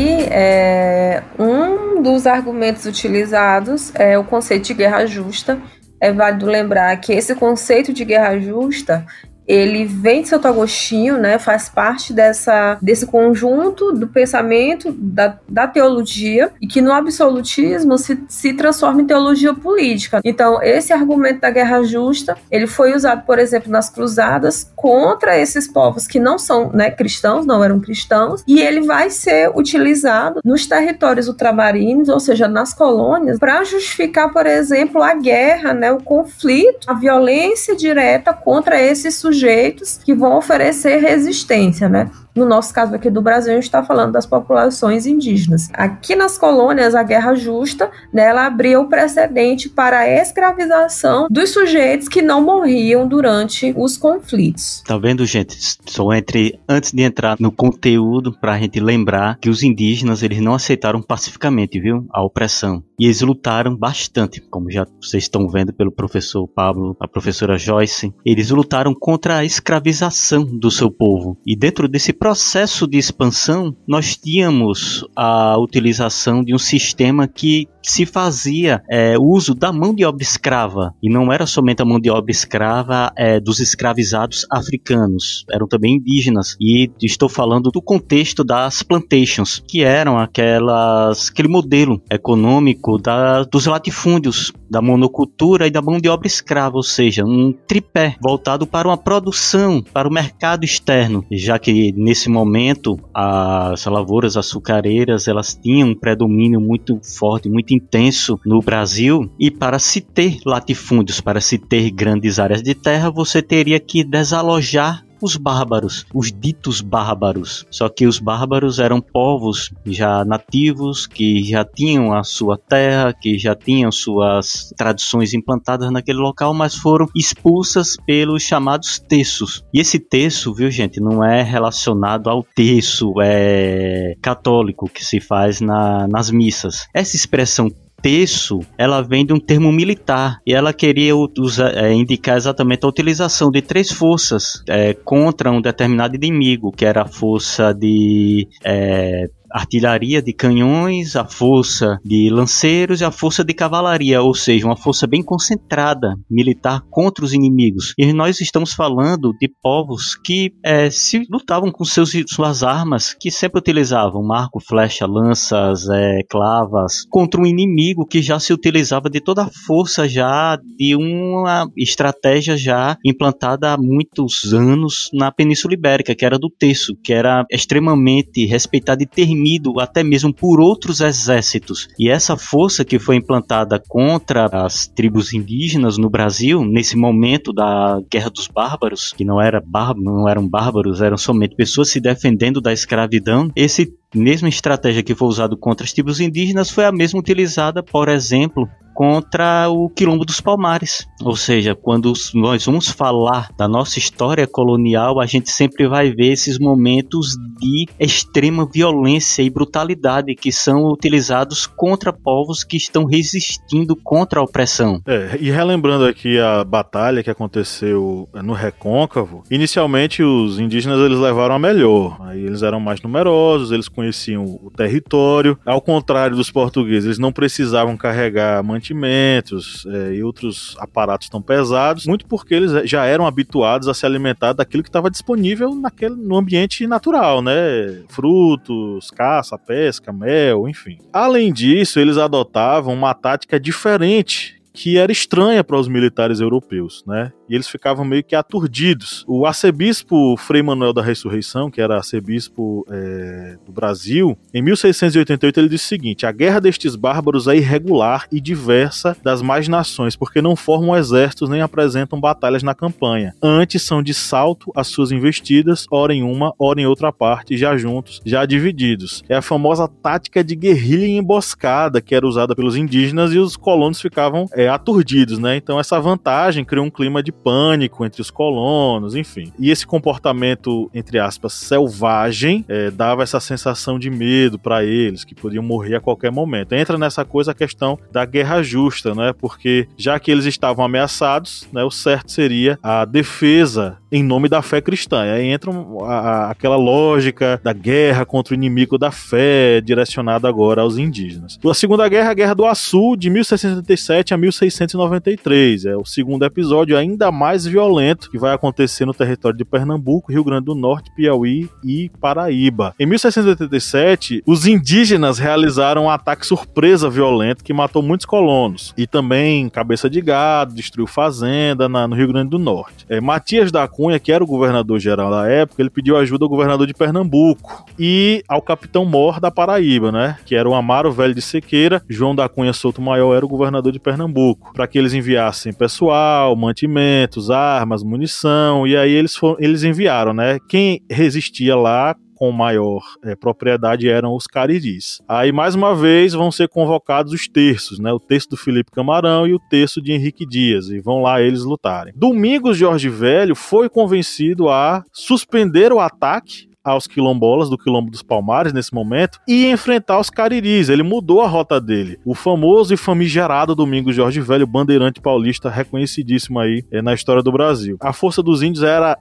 dos 2.18 2.26
argumentos 2.26 2.84
utilizados 2.84 3.94
é 3.94 4.18
o 4.18 4.25
conceito 4.25 4.66
de 4.66 4.75
guerra 4.75 5.06
justa. 5.06 5.56
É 6.00 6.12
válido 6.12 6.46
lembrar 6.46 6.96
que 6.96 7.12
esse 7.12 7.32
conceito 7.32 7.92
de 7.92 8.04
guerra 8.04 8.37
justa 8.40 9.06
ele 9.49 9.87
vem 9.87 10.21
de 10.21 10.28
Santo 10.28 10.47
Agostinho, 10.47 11.17
né, 11.17 11.38
faz 11.38 11.71
parte 11.71 12.12
dessa, 12.12 12.76
desse 12.83 13.07
conjunto 13.07 13.93
do 13.93 14.07
pensamento 14.07 14.93
da, 14.93 15.38
da 15.49 15.67
teologia 15.67 16.50
e 16.61 16.67
que 16.67 16.83
no 16.83 16.93
absolutismo 16.93 17.97
se, 17.97 18.23
se 18.28 18.52
transforma 18.52 19.00
em 19.00 19.07
teologia 19.07 19.55
política. 19.55 20.21
Então, 20.23 20.62
esse 20.62 20.93
argumento 20.93 21.40
da 21.40 21.50
guerra 21.50 21.83
justa, 21.83 22.37
ele 22.50 22.67
foi 22.67 22.95
usado, 22.95 23.25
por 23.25 23.38
exemplo, 23.38 23.73
nas 23.73 23.88
cruzadas 23.88 24.71
contra 24.76 25.38
esses 25.38 25.67
povos 25.67 26.07
que 26.07 26.21
não 26.21 26.38
são 26.38 26.71
né, 26.71 26.90
cristãos, 26.90 27.47
não 27.47 27.64
eram 27.64 27.81
cristãos, 27.81 28.45
e 28.47 28.61
ele 28.61 28.83
vai 28.83 29.09
ser 29.09 29.50
utilizado 29.57 30.40
nos 30.45 30.67
territórios 30.67 31.26
ultramarinos, 31.26 32.11
ou 32.11 32.21
seja, 32.21 32.47
nas 32.47 32.75
colônias, 32.75 33.38
para 33.38 33.64
justificar, 33.64 34.31
por 34.31 34.47
exemplo, 34.47 35.02
a 35.02 35.14
guerra, 35.14 35.73
né, 35.73 35.90
o 35.90 36.02
conflito, 36.02 36.87
a 36.87 36.93
violência 36.93 37.75
direta 37.75 38.35
contra 38.35 38.78
esses 38.81 39.14
sujeitos 39.14 39.38
sujeitos 39.38 40.00
que 40.04 40.14
vão 40.14 40.37
oferecer 40.37 40.99
resistência, 40.99 41.88
né? 41.88 42.11
No 42.38 42.47
nosso 42.47 42.73
caso 42.73 42.95
aqui 42.95 43.11
do 43.11 43.21
Brasil, 43.21 43.50
a 43.50 43.57
gente 43.57 43.64
está 43.64 43.83
falando 43.83 44.12
das 44.12 44.25
populações 44.25 45.07
indígenas. 45.07 45.68
Aqui 45.73 46.14
nas 46.14 46.38
colônias, 46.38 46.95
a 46.95 47.02
guerra 47.02 47.35
justa, 47.35 47.90
né, 48.12 48.26
ela 48.26 48.47
abria 48.47 48.80
o 48.80 48.88
precedente 48.88 49.68
para 49.68 49.99
a 49.99 50.09
escravização 50.09 51.26
dos 51.28 51.50
sujeitos 51.50 52.07
que 52.07 52.23
não 52.23 52.40
morriam 52.40 53.09
durante 53.09 53.75
os 53.76 53.97
conflitos. 53.97 54.85
Tá 54.87 54.97
vendo, 54.97 55.26
gente? 55.26 55.59
Só 55.85 56.12
entre 56.12 56.61
antes 56.68 56.92
de 56.92 57.02
entrar 57.02 57.37
no 57.40 57.50
conteúdo 57.50 58.33
para 58.33 58.52
a 58.52 58.59
gente 58.59 58.78
lembrar 58.78 59.37
que 59.40 59.50
os 59.50 59.64
indígenas 59.64 60.23
eles 60.23 60.38
não 60.40 60.54
aceitaram 60.54 61.02
pacificamente, 61.02 61.80
viu, 61.80 62.07
a 62.12 62.23
opressão. 62.23 62.85
E 63.00 63.07
eles 63.07 63.21
lutaram 63.21 63.76
bastante, 63.76 64.40
como 64.40 64.71
já 64.71 64.87
vocês 65.00 65.25
estão 65.25 65.49
vendo 65.49 65.73
pelo 65.73 65.90
professor 65.90 66.47
Pablo, 66.47 66.97
a 67.00 67.09
professora 67.09 67.59
Joyce. 67.59 68.14
Eles 68.25 68.50
lutaram 68.50 68.95
contra 68.95 69.38
a 69.38 69.45
escravização 69.45 70.45
do 70.45 70.71
seu 70.71 70.88
povo. 70.88 71.37
E 71.45 71.57
dentro 71.57 71.88
desse 71.88 72.12
processo 72.12 72.27
processo 72.28 72.87
de 72.87 72.99
expansão, 72.99 73.75
nós 73.87 74.14
tínhamos 74.14 75.02
a 75.16 75.56
utilização 75.58 76.44
de 76.44 76.54
um 76.54 76.58
sistema 76.58 77.26
que 77.26 77.66
se 77.82 78.04
fazia 78.04 78.82
é, 78.90 79.16
uso 79.18 79.54
da 79.54 79.73
mão 79.73 79.94
de 79.94 80.04
obra 80.04 80.23
escrava. 80.23 80.94
E 81.02 81.11
não 81.11 81.32
era 81.32 81.47
somente 81.47 81.80
a 81.80 81.87
mão 81.87 81.99
de 81.99 82.11
obra 82.11 82.30
escrava 82.30 83.11
é, 83.16 83.40
dos 83.40 83.61
escravizados 83.61 84.47
africanos, 84.50 85.47
eram 85.50 85.66
também 85.66 85.94
indígenas. 85.94 86.54
E 86.61 86.90
estou 87.02 87.30
falando 87.30 87.70
do 87.70 87.80
contexto 87.80 88.44
das 88.44 88.82
plantations, 88.82 89.62
que 89.66 89.82
eram 89.82 90.18
aquelas, 90.18 91.30
aquele 91.30 91.49
modelo 91.49 92.02
econômico 92.11 92.99
da, 92.99 93.44
dos 93.44 93.64
latifúndios, 93.64 94.52
da 94.70 94.82
monocultura 94.82 95.66
e 95.66 95.70
da 95.70 95.80
mão 95.80 95.99
de 95.99 96.11
obra 96.11 96.26
escrava, 96.26 96.76
ou 96.76 96.82
seja, 96.82 97.25
um 97.25 97.54
tripé 97.66 98.16
voltado 98.20 98.66
para 98.66 98.87
uma 98.87 98.99
produção, 98.99 99.82
para 99.82 100.06
o 100.06 100.12
mercado 100.12 100.62
externo, 100.62 101.25
já 101.32 101.58
que 101.58 101.92
nesse 102.09 102.31
momento 102.31 102.99
as 103.12 103.85
lavouras 103.85 104.35
açucareiras 104.35 105.29
elas 105.29 105.55
tinham 105.55 105.91
um 105.91 105.95
predomínio 105.95 106.59
muito 106.59 106.99
forte, 107.03 107.50
muito 107.50 107.75
intenso 107.75 108.41
no 108.47 108.62
Brasil. 108.62 109.31
E 109.38 109.50
para 109.50 109.79
se 109.79 110.00
ter 110.00 110.38
latifúndios, 110.47 111.21
para 111.21 111.38
se 111.38 111.59
ter 111.59 111.91
grandes 111.91 112.38
áreas 112.38 112.62
de 112.62 112.75
terra, 112.75 113.11
você 113.11 113.43
teria 113.43 113.79
que 113.79 114.03
desalojar 114.03 115.05
os 115.20 115.37
bárbaros, 115.37 116.06
os 116.14 116.32
ditos 116.32 116.80
bárbaros. 116.80 117.66
Só 117.70 117.88
que 117.88 118.06
os 118.06 118.18
bárbaros 118.18 118.78
eram 118.78 119.00
povos 119.00 119.72
já 119.84 120.25
nativos, 120.25 121.06
que 121.06 121.42
já 121.42 121.64
tinham 121.64 122.12
a 122.12 122.22
sua 122.25 122.58
terra, 122.58 123.12
que 123.12 123.38
já 123.38 123.54
tinham 123.54 123.90
suas 123.90 124.72
tradições 124.76 125.34
implantadas 125.34 125.90
naquele 125.90 126.18
local, 126.18 126.54
mas 126.54 126.75
foram 126.75 127.08
expulsas 127.14 127.96
pelos 128.06 128.42
chamados 128.42 128.98
terços. 128.98 129.64
E 129.72 129.80
esse 129.80 129.98
terço, 129.98 130.54
viu 130.54 130.70
gente, 130.70 131.00
não 131.00 131.25
é 131.25 131.42
relacionado 131.42 132.28
ao 132.28 132.42
terço 132.42 133.14
é, 133.20 134.14
católico 134.22 134.88
que 134.88 135.04
se 135.04 135.20
faz 135.20 135.60
na, 135.60 136.06
nas 136.08 136.30
missas. 136.30 136.87
Essa 136.94 137.16
expressão 137.16 137.70
terço, 138.00 138.61
ela 138.76 139.02
vem 139.02 139.25
de 139.25 139.33
um 139.33 139.40
termo 139.40 139.73
militar 139.73 140.38
e 140.47 140.55
ela 140.55 140.73
queria 140.73 141.14
usar, 141.17 141.76
é, 141.76 141.93
indicar 141.93 142.37
exatamente 142.37 142.85
a 142.85 142.88
utilização 142.88 143.50
de 143.50 143.61
três 143.61 143.90
forças 143.90 144.62
é, 144.69 144.95
contra 144.95 145.50
um 145.50 145.61
determinado 145.61 146.14
inimigo, 146.17 146.73
que 146.73 146.85
era 146.85 147.02
a 147.02 147.09
força 147.09 147.73
de 147.73 148.47
é, 148.64 149.28
artilharia 149.50 150.21
de 150.21 150.33
canhões, 150.33 151.17
a 151.17 151.25
força 151.25 151.99
de 152.05 152.28
lanceiros 152.31 153.00
e 153.00 153.05
a 153.05 153.11
força 153.11 153.45
de 153.45 153.55
cavalaria, 153.55 154.21
ou 154.21 154.35
seja, 154.35 154.67
uma 154.67 154.76
força 154.76 155.07
bem 155.07 155.23
concentrada 155.23 156.14
militar 156.31 156.83
contra 156.90 157.25
os 157.25 157.33
inimigos. 157.33 157.95
E 157.99 158.12
nós 158.12 158.40
estamos 158.40 158.73
falando 158.73 159.33
de 159.40 159.49
povos 159.62 160.14
que 160.14 160.52
é, 160.64 160.90
se 160.90 161.26
lutavam 161.31 161.71
com 161.71 161.85
seus, 161.85 162.12
suas 162.28 162.62
armas, 162.62 163.14
que 163.19 163.31
sempre 163.31 163.59
utilizavam 163.59 164.23
marco, 164.23 164.61
flecha, 164.61 165.07
lanças, 165.07 165.88
é, 165.88 166.21
clavas, 166.28 167.05
contra 167.11 167.40
um 167.40 167.46
inimigo 167.46 168.07
que 168.07 168.20
já 168.20 168.38
se 168.38 168.53
utilizava 168.53 169.09
de 169.09 169.20
toda 169.20 169.44
a 169.44 169.51
força 169.66 170.09
já 170.09 170.59
de 170.77 170.94
uma 170.94 171.70
estratégia 171.77 172.57
já 172.57 172.96
implantada 173.05 173.72
há 173.72 173.77
muitos 173.79 174.53
anos 174.53 175.09
na 175.12 175.31
Península 175.31 175.75
Ibérica, 175.75 176.14
que 176.14 176.25
era 176.25 176.38
do 176.38 176.51
terço, 176.51 176.94
que 177.03 177.12
era 177.12 177.44
extremamente 177.51 178.44
respeitado 178.46 179.03
e 179.03 179.07
terrível 179.07 179.38
temido 179.38 179.79
até 179.79 180.03
mesmo 180.03 180.35
por 180.35 180.61
outros 180.61 181.01
exércitos. 181.01 181.88
E 181.98 182.11
essa 182.11 182.37
força 182.37 182.85
que 182.85 182.98
foi 182.98 183.16
implantada 183.16 183.81
contra 183.88 184.46
as 184.53 184.87
tribos 184.88 185.33
indígenas 185.33 185.96
no 185.96 186.11
Brasil, 186.11 186.64
nesse 186.64 186.96
momento 186.96 187.53
da 187.53 188.01
Guerra 188.11 188.31
dos 188.31 188.48
Bárbaros, 188.48 189.12
que 189.16 189.24
não, 189.24 189.40
era 189.40 189.62
não 189.96 190.29
eram 190.29 190.46
bárbaros, 190.46 191.01
eram 191.01 191.16
somente 191.16 191.55
pessoas 191.55 191.88
se 191.88 192.01
defendendo 192.01 192.61
da 192.61 192.72
escravidão, 192.72 193.51
esse 193.55 193.94
mesma 194.14 194.49
estratégia 194.49 195.03
que 195.03 195.14
foi 195.14 195.29
usada 195.29 195.57
contra 195.57 195.85
as 195.85 195.92
tribos 195.92 196.21
indígenas 196.21 196.71
foi 196.71 196.85
a 196.85 196.92
mesma 196.92 197.21
utilizada, 197.21 197.83
por 197.83 198.09
exemplo, 198.09 198.68
contra 198.99 199.68
o 199.68 199.88
Quilombo 199.88 200.25
dos 200.25 200.40
Palmares. 200.40 201.07
Ou 201.23 201.37
seja, 201.37 201.73
quando 201.73 202.12
nós 202.35 202.64
vamos 202.64 202.88
falar 202.88 203.49
da 203.57 203.68
nossa 203.68 203.97
história 203.97 204.44
colonial, 204.44 205.21
a 205.21 205.27
gente 205.27 205.53
sempre 205.53 205.87
vai 205.87 206.11
ver 206.11 206.33
esses 206.33 206.59
momentos 206.59 207.37
de 207.61 207.87
extrema 208.01 208.66
violência 208.66 209.40
e 209.40 209.51
brutalidade 209.51 210.35
que 210.35 210.51
são 210.51 210.90
utilizados 210.90 211.64
contra 211.64 212.12
povos 212.12 212.64
que 212.64 212.77
estão 212.77 213.05
resistindo 213.05 213.94
contra 213.94 214.40
a 214.40 214.42
opressão. 214.42 215.01
É, 215.07 215.38
e 215.40 215.49
relembrando 215.49 216.05
aqui 216.05 216.37
a 216.40 216.64
batalha 216.64 217.23
que 217.23 217.31
aconteceu 217.31 218.29
no 218.42 218.53
Recôncavo, 218.53 219.44
inicialmente 219.49 220.25
os 220.25 220.59
indígenas 220.59 220.99
eles 220.99 221.21
levaram 221.21 221.55
a 221.55 221.59
melhor. 221.59 222.16
Aí 222.23 222.44
eles 222.44 222.64
eram 222.64 222.81
mais 222.81 223.01
numerosos, 223.01 223.71
eles 223.71 223.88
conheciam 223.98 224.44
o 224.44 224.70
território. 224.70 225.58
Ao 225.66 225.80
contrário 225.80 226.37
dos 226.37 226.52
portugueses, 226.52 227.06
eles 227.06 227.18
não 227.18 227.32
precisavam 227.32 227.96
carregar 227.96 228.62
mantimentos 228.62 229.84
é, 229.87 230.14
e 230.14 230.22
outros 230.22 230.76
aparatos 230.78 231.28
tão 231.28 231.42
pesados, 231.42 232.06
muito 232.06 232.24
porque 232.24 232.54
eles 232.54 232.88
já 232.88 233.04
eram 233.06 233.26
habituados 233.26 233.88
a 233.88 233.94
se 233.94 234.06
alimentar 234.06 234.52
daquilo 234.52 234.84
que 234.84 234.88
estava 234.88 235.11
disponível 235.11 235.74
naquele, 235.74 236.14
no 236.14 236.37
ambiente 236.37 236.87
natural, 236.87 237.42
né? 237.42 238.04
Frutos, 238.08 239.11
caça, 239.11 239.58
pesca, 239.58 240.12
mel, 240.12 240.68
enfim. 240.68 240.98
Além 241.12 241.52
disso, 241.52 241.98
eles 241.98 242.18
adotavam 242.18 242.94
uma 242.94 243.14
tática 243.14 243.58
diferente 243.58 244.58
que 244.79 244.97
era 244.97 245.11
estranha 245.11 245.64
para 245.64 245.77
os 245.77 245.88
militares 245.88 246.38
europeus, 246.38 247.03
né? 247.05 247.33
E 247.49 247.55
eles 247.55 247.67
ficavam 247.67 248.05
meio 248.05 248.23
que 248.23 248.37
aturdidos. 248.37 249.25
O 249.27 249.45
arcebispo 249.45 250.37
Frei 250.37 250.62
Manuel 250.62 250.93
da 250.93 251.03
Ressurreição, 251.03 251.69
que 251.69 251.81
era 251.81 251.97
arcebispo 251.97 252.87
é, 252.88 253.57
do 253.67 253.73
Brasil, 253.73 254.38
em 254.55 254.62
1688 254.62 255.59
ele 255.59 255.69
disse 255.69 255.87
o 255.87 255.88
seguinte: 255.88 256.27
a 256.27 256.31
guerra 256.31 256.61
destes 256.61 256.95
bárbaros 256.95 257.49
é 257.49 257.57
irregular 257.57 258.29
e 258.31 258.41
diversa 258.41 259.17
das 259.21 259.43
mais 259.43 259.67
nações, 259.67 260.14
porque 260.14 260.41
não 260.41 260.55
formam 260.55 260.97
exércitos 260.97 261.49
nem 261.49 261.61
apresentam 261.61 262.21
batalhas 262.21 262.62
na 262.62 262.75
campanha. 262.75 263.35
Antes 263.43 263.83
são 263.83 264.01
de 264.01 264.14
salto 264.14 264.71
as 264.77 264.87
suas 264.87 265.11
investidas, 265.11 265.87
ora 265.91 266.14
em 266.14 266.23
uma, 266.23 266.55
ora 266.57 266.81
em 266.81 266.87
outra 266.87 267.12
parte, 267.12 267.57
já 267.57 267.77
juntos, 267.77 268.21
já 268.25 268.47
divididos. 268.47 269.25
É 269.29 269.35
a 269.35 269.43
famosa 269.43 269.88
tática 269.88 270.45
de 270.45 270.55
guerrilha 270.55 271.07
emboscada 271.09 272.01
que 272.01 272.14
era 272.14 272.27
usada 272.27 272.55
pelos 272.55 272.77
indígenas 272.77 273.33
e 273.33 273.38
os 273.38 273.57
colonos 273.57 274.01
ficavam 274.01 274.47
é, 274.53 274.67
aturdidos, 274.68 275.38
né? 275.38 275.57
Então 275.57 275.78
essa 275.78 276.00
vantagem 276.00 276.64
criou 276.64 276.87
um 276.87 276.90
clima 276.90 277.22
de 277.22 277.33
pânico 277.33 278.04
entre 278.04 278.20
os 278.20 278.31
colonos, 278.31 279.14
enfim. 279.14 279.52
E 279.59 279.70
esse 279.70 279.87
comportamento, 279.87 280.90
entre 280.94 281.18
aspas, 281.18 281.52
selvagem, 281.52 282.64
é, 282.68 282.90
dava 282.90 283.22
essa 283.22 283.40
sensação 283.40 283.98
de 283.98 284.11
medo 284.11 284.59
para 284.59 284.85
eles, 284.85 285.24
que 285.24 285.35
podiam 285.35 285.62
morrer 285.62 285.96
a 285.96 286.00
qualquer 286.00 286.31
momento. 286.31 286.74
Entra 286.74 286.98
nessa 286.98 287.24
coisa 287.24 287.52
a 287.52 287.54
questão 287.54 287.98
da 288.12 288.24
guerra 288.24 288.62
justa, 288.62 289.14
né? 289.14 289.33
Porque 289.33 289.88
já 289.96 290.18
que 290.18 290.31
eles 290.31 290.44
estavam 290.44 290.85
ameaçados, 290.85 291.68
né, 291.72 291.83
o 291.85 291.90
certo 291.90 292.31
seria 292.31 292.78
a 292.83 293.04
defesa 293.04 293.98
em 294.11 294.23
nome 294.23 294.49
da 294.49 294.62
fé 294.62 294.81
cristã. 294.81 295.25
E 295.25 295.31
aí 295.31 295.47
entra 295.49 295.71
a, 296.05 296.51
aquela 296.51 296.77
lógica 296.77 297.61
da 297.62 297.73
guerra 297.73 298.25
contra 298.25 298.55
o 298.55 298.57
inimigo 298.57 298.99
da 298.99 299.11
fé, 299.11 299.81
direcionada 299.81 300.49
agora 300.49 300.83
aos 300.83 300.99
indígenas. 300.99 301.59
A 301.64 301.75
Segunda 301.75 302.09
Guerra, 302.09 302.31
a 302.31 302.35
Guerra 302.35 302.55
do 302.55 302.66
Açu, 302.66 303.16
de 303.16 303.31
1677 303.31 304.35
a 304.35 304.37
1693. 304.37 305.85
É 305.85 305.97
o 305.97 306.05
segundo 306.05 306.44
episódio 306.44 306.97
ainda 306.97 307.31
mais 307.31 307.66
violento 307.66 308.31
que 308.31 308.38
vai 308.38 308.55
acontecer 308.55 309.05
no 309.05 309.14
território 309.14 309.57
de 309.57 309.64
Pernambuco, 309.64 310.33
Rio 310.33 310.44
Grande 310.44 310.64
do 310.64 310.75
Norte, 310.75 311.11
Piauí 311.14 311.68
e 311.85 312.11
Paraíba. 312.21 312.94
Em 312.99 313.07
1687, 313.07 314.42
os 314.47 314.66
indígenas 314.66 315.38
realizaram 315.38 316.05
um 316.05 316.11
ataque 316.11 316.47
surpresa 316.47 317.11
violento 317.11 317.64
que 317.64 317.73
matou 317.73 318.03
muitos 318.03 318.27
colonos 318.27 318.94
e 318.97 319.07
também 319.07 319.68
cabeça 319.68 320.09
de 320.09 320.21
gado, 320.21 320.75
destruiu 320.75 321.07
fazenda 321.07 321.88
na, 321.88 322.09
no 322.09 322.16
Rio 322.16 322.29
Grande 322.29 322.51
do 322.51 322.59
Norte. 322.59 323.05
É, 323.09 323.21
Matias 323.21 323.71
da 323.71 323.87
Cunha, 323.98 324.20
que 324.20 324.30
era 324.30 324.44
o 324.44 324.46
governador 324.46 325.00
geral 325.00 325.28
da 325.28 325.48
época, 325.48 325.82
ele 325.82 325.90
pediu 325.90 326.16
ajuda 326.16 326.44
ao 326.44 326.48
governador 326.48 326.87
de 326.87 326.94
Pernambuco 326.94 327.84
e 327.98 328.44
ao 328.46 328.62
capitão 328.62 329.04
Mor 329.04 329.40
da 329.40 329.50
Paraíba, 329.50 330.12
né? 330.12 330.38
Que 330.46 330.54
era 330.54 330.68
o 330.68 330.74
Amaro 330.76 331.11
Velho 331.11 331.34
de 331.34 331.42
Sequeira. 331.42 332.00
João 332.08 332.32
da 332.32 332.48
Cunha 332.48 332.72
Souto 332.72 333.02
Maior 333.02 333.34
era 333.34 333.44
o 333.44 333.48
governador 333.48 333.90
de 333.90 333.98
Pernambuco, 333.98 334.72
para 334.72 334.87
que 334.87 334.96
eles 334.96 335.14
enviassem 335.14 335.72
pessoal, 335.72 336.54
mantimentos, 336.54 337.50
armas, 337.50 338.04
munição. 338.04 338.87
E 338.87 338.96
aí 338.96 339.11
eles, 339.11 339.34
foram, 339.34 339.56
eles 339.58 339.82
enviaram, 339.82 340.32
né? 340.32 340.61
Quem 340.68 341.02
resistia 341.11 341.74
lá 341.74 342.14
com 342.38 342.53
maior 342.53 343.03
é, 343.24 343.35
propriedade 343.35 344.09
eram 344.09 344.37
os 344.37 344.46
cariris. 344.46 345.20
Aí, 345.29 345.51
mais 345.51 345.74
uma 345.74 345.92
vez, 345.92 346.35
vão 346.35 346.53
ser 346.53 346.68
convocados 346.68 347.33
os 347.33 347.48
terços, 347.48 347.98
né? 347.98 348.12
O 348.12 348.20
terço 348.20 348.51
do 348.51 348.57
Felipe 348.57 348.92
Camarão 348.92 349.44
e 349.44 349.53
o 349.53 349.59
terço 349.59 350.01
de 350.01 350.12
Henrique 350.12 350.46
Dias, 350.46 350.88
e 350.88 351.01
vão 351.01 351.20
lá 351.20 351.42
eles 351.42 351.64
lutarem. 351.64 352.12
Domingos 352.16 352.77
Jorge 352.77 353.09
Velho 353.09 353.57
foi 353.57 353.88
convencido 353.88 354.68
a 354.68 355.03
suspender 355.12 355.92
o 355.92 355.98
ataque 355.98 356.68
aos 356.85 357.09
quilombolas 357.09 357.68
do 357.68 357.77
Quilombo 357.77 358.11
dos 358.11 358.22
Palmares 358.22 358.72
nesse 358.72 358.94
momento 358.94 359.40
e 359.46 359.66
enfrentar 359.66 360.20
os 360.20 360.31
cariris. 360.31 360.88
Ele 360.88 361.03
mudou 361.03 361.42
a 361.42 361.48
rota 361.48 361.81
dele. 361.81 362.18
O 362.24 362.35
famoso 362.35 362.94
e 362.94 362.96
famigerado 362.96 363.74
Domingos 363.74 364.14
Jorge 364.14 364.40
Velho, 364.40 364.66
bandeirante 364.66 365.20
paulista 365.20 365.68
reconhecidíssimo 365.68 366.61
aí 366.61 366.85
é, 366.90 367.03
na 367.03 367.12
história 367.12 367.42
do 367.42 367.53
Brasil. 367.53 367.96
A 368.01 368.12
força 368.12 368.42
dos 368.42 368.62
índios 368.62 368.85
era 368.85 369.18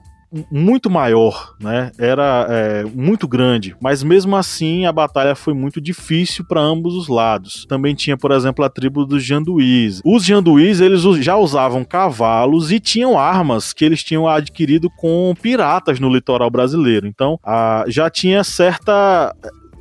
muito 0.50 0.90
maior, 0.90 1.54
né? 1.60 1.90
Era 1.98 2.46
é, 2.48 2.84
muito 2.84 3.26
grande, 3.26 3.76
mas 3.80 4.02
mesmo 4.02 4.36
assim 4.36 4.84
a 4.84 4.92
batalha 4.92 5.34
foi 5.34 5.54
muito 5.54 5.80
difícil 5.80 6.44
para 6.46 6.60
ambos 6.60 6.94
os 6.94 7.08
lados. 7.08 7.64
Também 7.68 7.94
tinha, 7.94 8.16
por 8.16 8.30
exemplo, 8.32 8.64
a 8.64 8.68
tribo 8.68 9.04
dos 9.04 9.24
Janduís. 9.24 10.00
Os 10.04 10.24
Janduís 10.24 10.80
eles 10.80 11.02
já 11.20 11.36
usavam 11.36 11.84
cavalos 11.84 12.70
e 12.70 12.78
tinham 12.78 13.18
armas 13.18 13.72
que 13.72 13.84
eles 13.84 14.02
tinham 14.02 14.26
adquirido 14.26 14.90
com 14.90 15.34
piratas 15.40 15.98
no 15.98 16.12
litoral 16.12 16.50
brasileiro. 16.50 17.06
Então, 17.06 17.38
a, 17.42 17.84
já 17.88 18.10
tinha 18.10 18.44
certa 18.44 19.34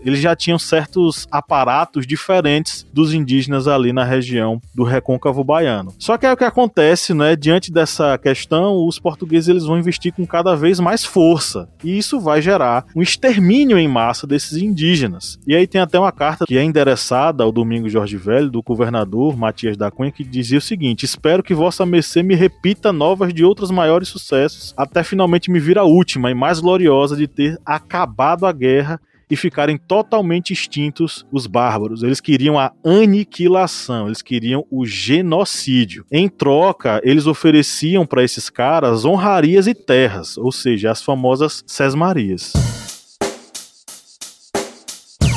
eles 0.03 0.19
já 0.19 0.35
tinham 0.35 0.59
certos 0.59 1.27
aparatos 1.31 2.05
diferentes 2.05 2.85
dos 2.93 3.13
indígenas 3.13 3.67
ali 3.67 3.91
na 3.91 4.03
região 4.03 4.61
do 4.73 4.83
recôncavo 4.83 5.43
baiano. 5.43 5.93
Só 5.99 6.17
que 6.17 6.25
é 6.25 6.31
o 6.31 6.37
que 6.37 6.43
acontece, 6.43 7.13
né? 7.13 7.35
Diante 7.35 7.71
dessa 7.71 8.17
questão, 8.17 8.85
os 8.85 8.99
portugueses 8.99 9.49
eles 9.49 9.65
vão 9.65 9.77
investir 9.77 10.13
com 10.13 10.25
cada 10.25 10.55
vez 10.55 10.79
mais 10.79 11.03
força 11.03 11.69
e 11.83 11.97
isso 11.97 12.19
vai 12.19 12.41
gerar 12.41 12.85
um 12.95 13.01
extermínio 13.01 13.77
em 13.77 13.87
massa 13.87 14.25
desses 14.25 14.57
indígenas. 14.57 15.39
E 15.45 15.55
aí 15.55 15.67
tem 15.67 15.81
até 15.81 15.99
uma 15.99 16.11
carta 16.11 16.45
que 16.45 16.57
é 16.57 16.63
endereçada 16.63 17.43
ao 17.43 17.51
Domingo 17.51 17.89
Jorge 17.89 18.17
Velho 18.17 18.49
do 18.49 18.61
governador 18.61 19.37
Matias 19.37 19.77
da 19.77 19.91
Cunha 19.91 20.11
que 20.11 20.23
dizia 20.23 20.57
o 20.57 20.61
seguinte: 20.61 21.03
"Espero 21.03 21.43
que 21.43 21.53
vossa 21.53 21.85
mercê 21.85 22.23
me 22.23 22.35
repita 22.35 22.91
novas 22.91 23.33
de 23.33 23.43
outros 23.43 23.71
maiores 23.71 24.07
sucessos, 24.07 24.73
até 24.77 25.03
finalmente 25.03 25.51
me 25.51 25.59
vir 25.59 25.77
a 25.77 25.83
última 25.83 26.31
e 26.31 26.33
mais 26.33 26.59
gloriosa 26.59 27.15
de 27.15 27.27
ter 27.27 27.59
acabado 27.65 28.45
a 28.45 28.51
guerra 28.51 28.99
e 29.29 29.35
ficarem 29.35 29.77
totalmente 29.77 30.53
extintos 30.53 31.25
os 31.31 31.47
bárbaros. 31.47 32.03
Eles 32.03 32.19
queriam 32.19 32.57
a 32.57 32.71
aniquilação, 32.83 34.07
eles 34.07 34.21
queriam 34.21 34.65
o 34.71 34.85
genocídio. 34.85 36.05
Em 36.11 36.29
troca, 36.29 37.01
eles 37.03 37.27
ofereciam 37.27 38.05
para 38.05 38.23
esses 38.23 38.49
caras 38.49 39.05
honrarias 39.05 39.67
e 39.67 39.73
terras, 39.73 40.37
ou 40.37 40.51
seja, 40.51 40.91
as 40.91 41.01
famosas 41.01 41.63
sesmarias. 41.67 42.53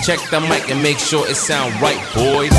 Check 0.04 0.18
the 0.30 0.40
mic 0.40 0.70
and 0.72 0.82
make 0.82 0.98
sure 0.98 1.28
it 1.28 1.36
sound 1.36 1.72
right, 1.80 2.00
boys. 2.14 2.50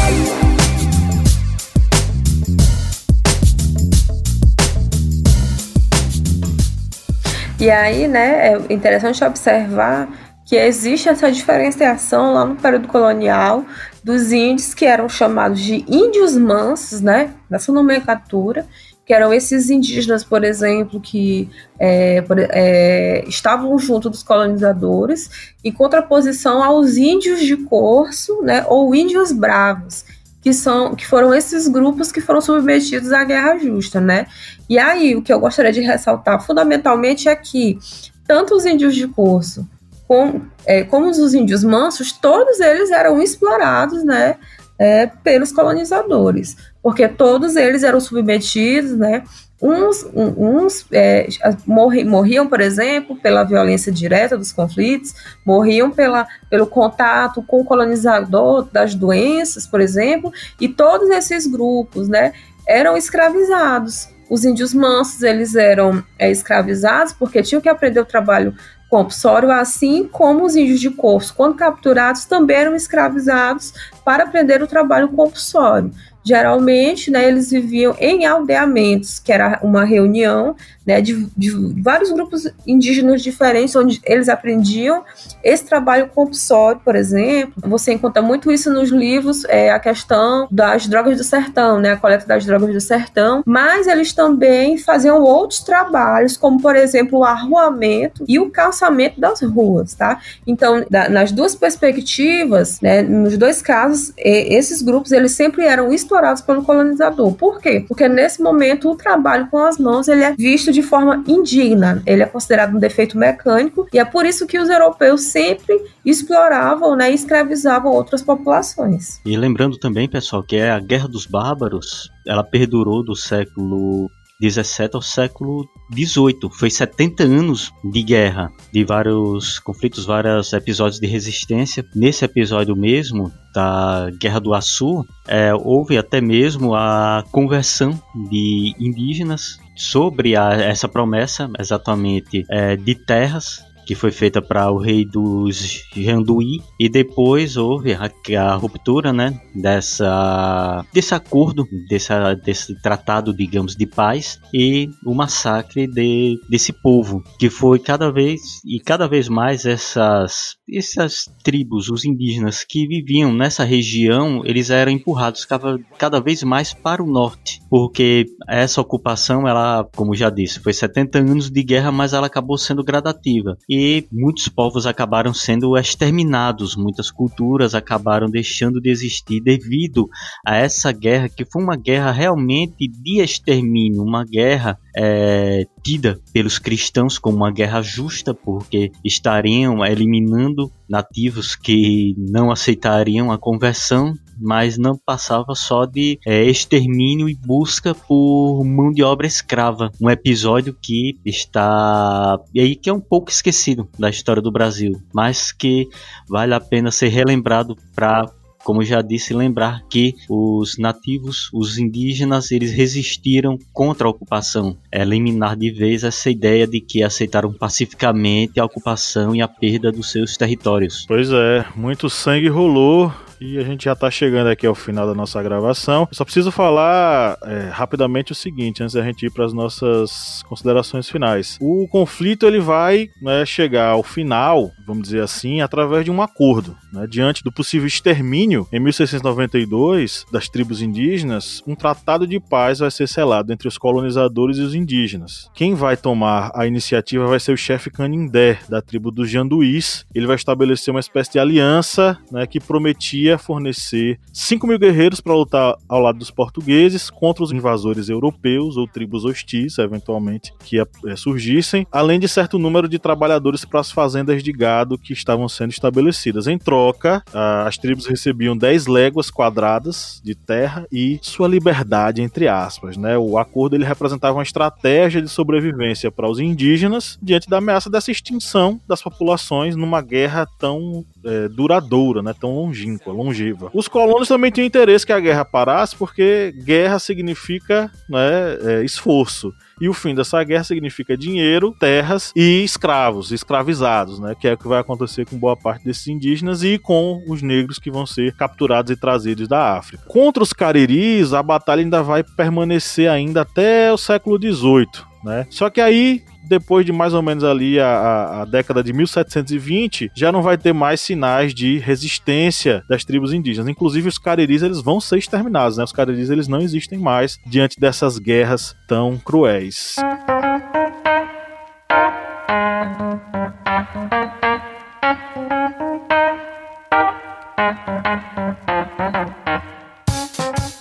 E 7.60 7.70
aí, 7.70 8.08
né, 8.08 8.54
é 8.54 8.74
interessante 8.74 9.24
observar 9.24 10.10
que 10.51 10.57
existe 10.57 11.07
essa 11.07 11.31
diferenciação 11.31 12.33
lá 12.33 12.43
no 12.43 12.57
período 12.57 12.85
colonial 12.89 13.65
dos 14.03 14.33
índios 14.33 14.73
que 14.73 14.83
eram 14.83 15.07
chamados 15.07 15.61
de 15.61 15.85
índios 15.87 16.35
mansos, 16.35 16.99
né, 16.99 17.33
nessa 17.49 17.71
nomenclatura, 17.71 18.67
que 19.05 19.13
eram 19.13 19.33
esses 19.33 19.69
indígenas, 19.69 20.25
por 20.25 20.43
exemplo, 20.43 20.99
que 20.99 21.49
é, 21.79 22.21
é, 22.49 23.23
estavam 23.29 23.79
junto 23.79 24.09
dos 24.09 24.23
colonizadores, 24.23 25.55
em 25.63 25.71
contraposição 25.71 26.61
aos 26.61 26.97
índios 26.97 27.39
de 27.39 27.55
corso, 27.55 28.41
né, 28.41 28.65
ou 28.67 28.93
índios 28.93 29.31
bravos, 29.31 30.03
que 30.41 30.51
são 30.51 30.93
que 30.95 31.07
foram 31.07 31.33
esses 31.33 31.65
grupos 31.65 32.11
que 32.11 32.19
foram 32.19 32.41
submetidos 32.41 33.13
à 33.13 33.23
guerra 33.23 33.57
justa, 33.57 34.01
né? 34.01 34.27
E 34.67 34.77
aí 34.77 35.15
o 35.15 35.21
que 35.21 35.31
eu 35.31 35.39
gostaria 35.39 35.71
de 35.71 35.79
ressaltar 35.79 36.45
fundamentalmente 36.45 37.29
é 37.29 37.35
que 37.37 37.79
tanto 38.27 38.53
os 38.53 38.65
índios 38.65 38.93
de 38.93 39.07
corso 39.07 39.65
com, 40.12 40.41
é, 40.65 40.84
como 40.84 41.10
os 41.10 41.34
índios 41.34 41.63
mansos, 41.63 42.12
todos 42.12 42.60
eles 42.60 42.91
eram 42.91 43.21
explorados, 43.21 44.04
né, 44.04 44.36
é, 44.78 45.08
pelos 45.08 45.54
colonizadores, 45.54 46.58
porque 46.84 47.08
todos 47.08 47.56
eles 47.56 47.82
eram 47.82 48.02
submetidos, 48.02 48.91
né, 48.91 49.24
uns, 49.62 50.06
uns 50.13 50.86
é, 50.91 51.30
morri, 51.65 52.04
morriam, 52.04 52.45
por 52.45 52.60
exemplo, 52.60 53.15
pela 53.21 53.45
violência 53.45 53.89
direta 53.89 54.38
dos 54.38 54.52
conflitos, 54.52 55.15
morriam 55.45 55.89
pela, 55.89 56.28
pelo 56.50 56.67
contato 56.67 57.41
com 57.43 57.62
o 57.62 57.65
colonizador 57.65 58.67
das 58.69 58.93
doenças, 58.93 59.65
por 59.65 59.80
exemplo, 59.80 60.30
e 60.60 60.67
todos 60.67 61.10
esses 61.10 61.47
grupos, 61.47 62.10
né, 62.10 62.34
eram 62.67 62.97
escravizados. 62.97 64.10
Os 64.30 64.43
índios 64.43 64.74
mansos, 64.74 65.24
eles 65.24 65.56
eram 65.56 66.04
é, 66.19 66.30
escravizados 66.30 67.13
porque 67.13 67.41
tinham 67.41 67.62
que 67.62 67.69
aprender 67.69 68.02
o 68.02 68.06
trabalho 68.06 68.54
compulsório, 68.91 69.49
assim 69.49 70.04
como 70.04 70.43
os 70.43 70.54
índios 70.54 70.82
de 70.82 70.89
Corso, 70.89 71.34
quando 71.34 71.56
capturados, 71.56 72.25
também 72.25 72.58
eram 72.58 72.75
escravizados 72.75 73.73
para 74.04 74.25
aprender 74.25 74.62
o 74.62 74.67
trabalho 74.67 75.08
compulsório. 75.08 75.91
Geralmente, 76.23 77.10
né, 77.10 77.25
eles 77.27 77.49
viviam 77.49 77.95
em 77.97 78.25
aldeamentos, 78.25 79.17
que 79.17 79.32
era 79.32 79.60
uma 79.63 79.86
reunião 79.86 80.56
né, 80.86 81.02
de, 81.02 81.28
de, 81.38 81.52
vários 81.82 82.12
grupos 82.12 82.48
indígenas 82.65 83.22
diferentes, 83.22 83.76
onde 83.76 84.02
eles 84.04 84.28
aprendiam 84.30 85.04
esse 85.44 85.63
trabalho 85.65 86.08
compulsório, 86.08 86.82
por 86.84 86.96
exemplo. 86.96 87.54
Você 87.67 87.94
encontra 87.94 88.22
muito 88.22 88.52
isso 88.52 88.72
nos 88.72 88.89
livros, 88.89 89.46
é, 89.46 89.72
a 89.72 89.80
questão 89.80 90.48
das 90.50 90.88
drogas 90.88 91.17
do 91.17 91.24
sertão, 91.24 91.80
né, 91.80 91.91
a 91.91 91.98
coleta 91.98 92.26
das 92.26 92.46
drogas 92.46 92.74
do 92.74 92.82
sertão, 92.82 93.44
mas 93.46 93.88
eles 93.88 94.13
também 94.13 94.78
faziam 94.78 95.22
outros 95.22 95.60
trabalhos, 95.60 96.36
como, 96.36 96.62
por 96.62 96.76
exemplo, 96.76 97.20
o 97.20 97.24
arruamento 97.24 98.26
e 98.28 98.39
o 98.39 98.50
calçamento 98.50 99.20
das 99.20 99.41
ruas, 99.41 99.94
tá? 99.94 100.20
Então, 100.46 100.86
da, 100.89 101.10
nas 101.10 101.32
duas 101.32 101.56
perspectivas, 101.56 102.80
né, 102.82 103.02
nos 103.02 103.38
dois 103.38 103.62
casos, 103.62 104.13
é, 104.17 104.54
esses 104.54 104.82
grupos, 104.82 105.12
eles 105.12 105.32
sempre 105.34 105.65
eram 105.65 105.94
explorados 105.94 106.41
pelo 106.41 106.63
colonizador. 106.63 107.34
Por 107.34 107.60
quê? 107.60 107.86
Porque 107.88 108.08
nesse 108.08 108.41
momento 108.41 108.89
o 108.89 108.96
trabalho 108.96 109.48
com 109.50 109.60
as 109.60 109.78
mãos, 109.78 110.08
ele 110.08 110.24
é 110.24 110.34
visto 110.34 110.70
de 110.71 110.81
forma 110.81 111.23
indigna. 111.27 112.01
Ele 112.05 112.23
é 112.23 112.25
considerado 112.25 112.75
um 112.75 112.79
defeito 112.79 113.17
mecânico 113.17 113.88
e 113.93 113.99
é 113.99 114.05
por 114.05 114.25
isso 114.25 114.47
que 114.47 114.60
os 114.60 114.69
europeus 114.69 115.21
sempre 115.21 115.79
exploravam 116.05 116.95
né, 116.95 117.12
e 117.12 117.15
escravizavam 117.15 117.91
outras 117.91 118.21
populações. 118.21 119.19
E 119.25 119.36
lembrando 119.38 119.77
também, 119.77 120.10
pessoal, 120.10 120.43
que 120.43 120.55
é 120.55 120.71
a 120.71 120.79
Guerra 120.79 121.07
dos 121.07 121.25
Bárbaros, 121.25 122.10
ela 122.27 122.43
perdurou 122.43 123.03
do 123.03 123.15
século 123.15 124.10
17 124.41 124.95
ao 124.95 125.01
século 125.03 125.69
18. 125.91 126.49
Foi 126.49 126.69
70 126.69 127.23
anos 127.23 127.71
de 127.84 128.01
guerra, 128.01 128.51
de 128.73 128.84
vários 128.84 129.60
conflitos, 129.60 130.03
vários 130.03 130.51
episódios 130.51 130.99
de 130.99 131.05
resistência. 131.05 131.86
Nesse 131.95 132.25
episódio 132.25 132.75
mesmo 132.75 133.31
da 133.53 134.10
Guerra 134.19 134.39
do 134.39 134.53
Açu, 134.55 135.05
é, 135.27 135.53
houve 135.53 135.95
até 135.95 136.19
mesmo 136.19 136.73
a 136.73 137.23
conversão 137.31 137.91
de 138.31 138.73
indígenas 138.79 139.60
sobre 139.82 140.36
a, 140.36 140.54
essa 140.54 140.88
promessa, 140.88 141.50
exatamente, 141.60 142.46
é, 142.50 142.76
de 142.76 142.94
terras 142.96 143.65
que 143.91 143.95
foi 143.95 144.10
feita 144.10 144.41
para 144.41 144.71
o 144.71 144.77
rei 144.77 145.04
dos 145.04 145.84
Janduí 145.93 146.62
e 146.80 146.88
depois 146.88 147.58
houve 147.58 147.93
a, 147.93 148.10
a, 148.39 148.56
ruptura, 148.56 149.12
né, 149.12 149.38
dessa 149.54 150.86
desse 150.93 151.13
acordo, 151.13 151.67
dessa, 151.89 152.34
desse 152.34 152.82
tratado, 152.82 153.36
digamos, 153.36 153.75
de 153.75 153.86
paz 153.86 154.39
e 154.54 154.88
o 155.06 155.13
massacre 155.13 155.88
de, 155.88 156.39
desse 156.49 156.71
povo 156.71 157.21
que 157.38 157.49
foi 157.49 157.80
cada 157.80 158.10
vez 158.10 158.39
e 158.65 158.80
cada 158.80 159.10
vez 159.10 159.27
mais 159.27 159.65
essas 159.65 160.56
essas 160.73 161.25
tribos, 161.43 161.89
os 161.89 162.06
indígenas 162.06 162.63
que 162.63 162.88
viviam 162.88 163.34
nessa 163.34 163.65
região, 163.65 164.41
eles 164.45 164.69
eram 164.69 164.93
empurrados 164.93 165.43
cada, 165.43 165.77
cada 165.97 166.21
vez 166.21 166.43
mais 166.43 166.73
para 166.73 167.04
o 167.04 167.12
norte, 167.12 167.60
porque 167.69 168.25
essa 168.47 168.80
ocupação, 168.80 169.45
ela, 169.45 169.86
como 169.93 170.15
já 170.15 170.30
disse, 170.30 170.62
foi 170.62 170.71
70 170.71 171.19
anos 171.19 171.49
de 171.49 171.62
guerra, 171.62 171.91
mas 171.91 172.13
ela 172.13 172.27
acabou 172.27 172.58
sendo 172.58 172.86
gradativa. 172.86 173.58
E 173.67 173.81
muitos 174.12 174.48
povos 174.48 174.86
acabaram 174.86 175.34
sendo 175.34 175.78
exterminados, 175.78 176.76
muitas 176.76 177.10
culturas 177.12 177.74
acabaram 177.76 178.30
deixando 178.30 178.80
de 178.80 178.89
existir 178.89 179.41
devido 179.41 180.08
a 180.46 180.56
essa 180.56 180.91
guerra 180.91 181.30
que 181.30 181.46
foi 181.46 181.63
uma 181.63 181.76
guerra 181.76 182.12
realmente 182.12 182.88
de 182.88 183.22
extermínio, 183.22 184.04
uma 184.04 184.24
guerra 184.24 184.78
é, 184.96 185.65
tida 185.84 186.20
pelos 186.34 186.60
cristãos 186.60 187.17
como 187.17 187.38
uma 187.38 187.52
guerra 187.52 187.82
justa, 187.82 188.34
porque 188.34 188.91
estariam 189.04 189.86
eliminando 189.86 190.72
nativos 190.89 191.56
que 191.56 192.13
não 192.17 192.52
aceitariam 192.52 193.32
a 193.32 193.38
conversão, 193.38 194.13
mas 194.41 194.77
não 194.77 194.97
passava 194.97 195.56
só 195.56 195.86
de 195.86 196.19
é, 196.25 196.43
extermínio 196.43 197.30
e 197.30 197.36
busca 197.36 197.93
por 197.93 198.63
mão 198.63 198.91
de 198.91 199.04
obra 199.04 199.27
escrava. 199.27 199.91
Um 200.01 200.10
episódio 200.10 200.75
que 200.80 201.19
está 201.25 202.39
e 202.54 202.60
aí 202.60 202.75
que 202.75 202.89
é 202.89 202.93
um 202.93 202.99
pouco 202.99 203.30
esquecido 203.30 203.88
da 203.97 204.10
história 204.10 204.41
do 204.41 204.51
Brasil, 204.51 205.01
mas 205.13 205.51
que 205.51 205.88
vale 206.27 206.54
a 206.54 206.60
pena 206.60 206.91
ser 206.91 207.10
relembrado 207.10 207.75
para 207.95 208.25
como 208.63 208.84
já 208.84 209.01
disse, 209.01 209.34
lembrar 209.34 209.82
que 209.89 210.15
os 210.30 210.77
nativos, 210.77 211.49
os 211.54 211.77
indígenas, 211.77 212.51
eles 212.51 212.71
resistiram 212.71 213.58
contra 213.73 214.08
a 214.08 214.12
ocupação. 214.12 214.77
Eliminar 214.91 215.56
de 215.56 215.71
vez 215.71 216.04
essa 216.04 216.30
ideia 216.30 216.67
de 216.67 216.80
que 216.80 217.04
aceitaram 217.04 217.51
pacificamente 217.51 218.60
a 218.60 218.65
ocupação 218.65 219.36
e 219.36 219.41
a 219.41 219.47
perda 219.47 219.91
dos 219.91 220.12
seus 220.12 220.38
territórios. 220.38 221.06
Pois 221.08 221.32
é, 221.32 221.65
muito 221.75 222.10
sangue 222.10 222.49
rolou 222.49 223.12
e 223.41 223.58
a 223.58 223.63
gente 223.63 223.86
já 223.86 223.93
está 223.93 224.12
chegando 224.12 224.47
aqui 224.47 224.67
ao 224.67 224.75
final 224.75 225.08
da 225.08 225.15
nossa 225.15 225.41
gravação. 225.41 226.08
Eu 226.12 226.15
só 226.15 226.23
preciso 226.23 226.51
falar 226.51 227.38
é, 227.43 227.69
rapidamente 227.69 228.32
o 228.32 228.36
seguinte, 228.36 228.84
antes 228.84 228.93
da 228.93 229.01
gente 229.01 229.25
ir 229.25 229.32
para 229.32 229.43
as 229.43 229.51
nossas 229.51 230.43
considerações 230.47 231.10
finais. 231.10 231.58
O 231.60 231.88
conflito 231.88 232.45
ele 232.45 232.60
vai 232.60 233.10
né, 233.19 233.43
chegar 233.43 233.89
ao 233.89 234.04
final, 234.04 234.71
vamos 234.86 235.04
dizer 235.04 235.23
assim, 235.23 235.60
através 235.60 236.06
de 236.06 236.12
um 236.12 236.21
acordo. 236.21 236.77
Né? 236.93 237.08
Diante 237.10 237.43
do 237.43 237.51
possível 237.51 237.88
extermínio, 237.88 238.67
em 238.71 238.80
1692, 238.80 240.27
das 240.32 240.47
tribos 240.47 240.82
indígenas, 240.82 241.63
um 241.65 241.73
tratado 241.73 242.27
de 242.27 242.39
paz 242.39 242.77
vai 242.77 242.91
ser 242.91 243.08
selado 243.08 243.51
entre 243.51 243.67
os 243.67 243.77
colonizadores 243.77 244.58
e 244.58 244.62
os 244.62 244.75
indígenas. 244.75 245.49
Quem 245.56 245.73
vai 245.73 245.97
tomar 245.97 246.51
a 246.54 246.67
iniciativa 246.67 247.25
vai 247.25 247.39
ser 247.39 247.54
o 247.54 247.58
chefe 247.58 247.89
Canindé, 247.89 248.60
da 248.69 248.84
tribo 248.84 249.10
dos 249.10 249.32
Janduís. 249.32 250.06
Ele 250.13 250.27
vai 250.27 250.36
estabelecer 250.36 250.93
uma 250.93 250.99
espécie 250.99 251.32
de 251.32 251.39
aliança 251.39 252.19
né, 252.32 252.45
que 252.45 252.60
prometia 252.60 253.31
iria 253.32 253.38
fornecer 253.38 254.20
5 254.34 254.67
mil 254.67 254.78
guerreiros 254.78 255.22
para 255.22 255.34
lutar 255.34 255.76
ao 255.88 256.02
lado 256.02 256.20
dos 256.20 256.30
portugueses 256.30 257.10
contra 257.10 257.44
os 257.44 257.52
invasores 257.52 258.10
europeus 258.10 258.78
ou 258.78 258.88
tribos 258.88 259.24
hostis, 259.24 259.78
eventualmente, 259.78 260.54
que 260.60 260.80
é, 260.80 260.86
surgissem, 261.15 261.88
além 261.91 262.20
de 262.20 262.28
certo 262.28 262.60
número 262.60 262.88
de 262.88 263.00
trabalhadores 263.00 263.63
para 263.63 263.80
as 263.80 263.91
fazendas 263.91 264.44
de 264.44 264.52
gado 264.52 264.98
que 264.98 265.13
estavam 265.13 265.48
sendo 265.48 265.72
estabelecidas. 265.72 266.48
Em 266.48 266.58
troca, 266.58 267.24
as 267.65 267.78
tribos 267.78 268.06
recebiam 268.06 268.58
10 268.58 268.88
léguas 268.88 269.32
quadradas 269.32 270.22
de 270.24 270.36
terra 270.36 270.86
e 270.91 271.20
sua 271.22 271.48
liberdade, 271.48 272.22
entre 272.22 272.48
aspas. 272.48 272.98
Né? 272.98 273.17
O 273.17 273.38
acordo 273.38 273.76
ele 273.76 273.86
representava 273.86 274.38
uma 274.38 274.44
estratégia 274.44 275.22
de 275.22 275.30
sobrevivência 275.30 276.12
para 276.12 276.30
os 276.30 276.39
indígenas 276.39 277.17
diante 277.22 277.50
da 277.50 277.58
ameaça 277.58 277.89
dessa 277.89 278.12
extinção 278.12 278.80
das 278.88 279.02
populações 279.02 279.76
numa 279.76 280.02
guerra 280.02 280.48
tão 280.60 281.06
é, 281.24 281.48
duradoura, 281.48 282.22
né? 282.22 282.34
tão 282.38 282.56
longínqua 282.56 283.13
longeva. 283.21 283.69
Os 283.73 283.88
colonos 283.88 284.27
também 284.27 284.51
tinham 284.51 284.65
interesse 284.65 285.05
que 285.05 285.13
a 285.13 285.19
guerra 285.19 285.45
parasse, 285.45 285.95
porque 285.95 286.53
guerra 286.63 286.99
significa 286.99 287.91
né, 288.10 288.57
é, 288.62 288.84
esforço. 288.84 289.53
E 289.82 289.89
o 289.89 289.94
fim 289.94 290.13
dessa 290.13 290.44
guerra 290.44 290.63
significa 290.63 291.17
dinheiro, 291.17 291.76
terras 291.80 292.32
e 292.36 292.63
escravos, 292.63 293.32
escravizados, 293.32 294.20
né? 294.20 294.36
Que 294.39 294.48
é 294.48 294.54
o 294.54 294.58
que 294.58 294.67
vai 294.67 294.80
acontecer 294.80 295.26
com 295.26 295.36
boa 295.38 295.58
parte 295.58 295.84
desses 295.84 296.08
indígenas 296.08 296.63
e 296.63 296.78
com 296.78 297.24
os 297.28 297.41
negros 297.41 297.80
que 297.80 297.89
vão 297.89 298.06
ser 298.06 298.36
capturados 298.36 298.91
e 298.91 298.96
trazidos 298.96 299.48
da 299.48 299.78
África. 299.78 300.04
Contra 300.08 300.44
os 300.44 300.54
cariris, 300.54 301.34
a 301.34 301.41
batalha 301.41 301.82
ainda 301.82 302.04
vai 302.04 302.24
permanecer 302.24 303.10
ainda 303.10 303.41
até 303.41 303.91
o 303.91 303.98
século 303.98 304.38
XVIII. 304.38 305.12
Né? 305.24 305.48
Só 305.50 305.70
que 305.70 305.82
aí 305.82 306.24
depois 306.52 306.86
de 306.86 306.91
mais 306.91 307.13
ou 307.13 307.22
menos 307.22 307.46
ali 307.46 307.80
a, 307.80 308.41
a, 308.41 308.46
década 308.46 308.84
de 308.84 308.91
1720, 308.91 310.12
já 310.13 310.32
não 310.32 310.41
vai 310.41 310.58
ter 310.58 310.74
mais 310.74 311.00
sinais 311.00 311.54
de 311.54 311.78
resistência 311.78 312.84
das 312.89 313.06
tribos 313.06 313.32
indígenas. 313.32 313.70
Inclusive 313.70 314.10
os 314.10 314.17
cariris 314.17 314.62
eles 314.62 314.82
vão 314.82 315.00
ser 315.00 315.17
exterminados, 315.17 315.78
né? 315.78 315.84
Os 315.84 315.94
cariris 315.94 316.30
eles 316.30 316.50
não 316.50 316.60
existem 316.60 317.00
mais 317.00 317.38
diante 317.46 317.80
dessas 317.80 318.20
guerras 318.20 318.76
tão 318.86 319.17
cruéis. 319.17 319.70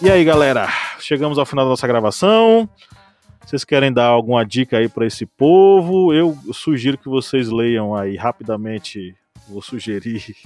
E 0.03 0.11
aí, 0.11 0.24
galera? 0.24 0.66
Chegamos 0.98 1.38
ao 1.38 1.46
final 1.46 1.64
da 1.64 1.70
nossa 1.70 1.87
gravação. 1.87 2.68
Vocês 3.46 3.64
querem 3.64 3.92
dar 3.92 4.07
alguma 4.07 4.44
dica 4.44 4.79
aí 4.79 4.88
para 4.88 5.07
esse 5.07 5.24
povo? 5.24 6.12
Eu 6.12 6.37
sugiro 6.53 6.98
que 6.98 7.09
vocês 7.09 7.48
leiam 7.48 7.94
aí 7.94 8.16
rapidamente. 8.16 9.14
Vou 9.48 9.62
sugerir 9.62 10.37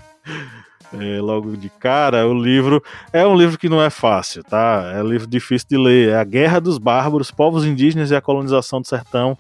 é, 1.01 1.21
logo 1.21 1.57
de 1.57 1.69
cara 1.69 2.27
o 2.27 2.35
livro. 2.35 2.83
É 3.13 3.27
um 3.27 3.37
livro 3.37 3.59
que 3.59 3.69
não 3.69 3.83
é 3.83 3.91
fácil, 3.91 4.43
tá? 4.45 4.93
É 4.95 5.03
um 5.03 5.07
livro 5.07 5.27
difícil 5.27 5.69
de 5.69 5.77
ler. 5.77 6.11
É 6.11 6.17
A 6.17 6.25
Guerra 6.25 6.61
dos 6.61 6.79
Bárbaros, 6.79 7.31
Povos 7.31 7.65
Indígenas 7.65 8.11
e 8.11 8.17
a 8.17 8.21
Colonização 8.21 8.81
do 8.81 8.87
Sertão 8.87 9.37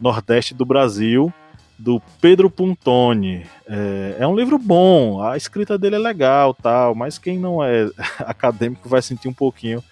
Nordeste 0.00 0.54
do 0.54 0.64
Brasil, 0.64 1.32
do 1.78 2.00
Pedro 2.20 2.50
Puntoni. 2.50 3.46
É, 3.66 4.16
é, 4.20 4.26
um 4.26 4.34
livro 4.34 4.58
bom, 4.58 5.22
a 5.22 5.36
escrita 5.36 5.78
dele 5.78 5.96
é 5.96 5.98
legal, 5.98 6.54
tal, 6.54 6.94
mas 6.94 7.18
quem 7.18 7.38
não 7.38 7.62
é 7.62 7.88
acadêmico 8.20 8.88
vai 8.88 9.02
sentir 9.02 9.28
um 9.28 9.32
pouquinho 9.32 9.82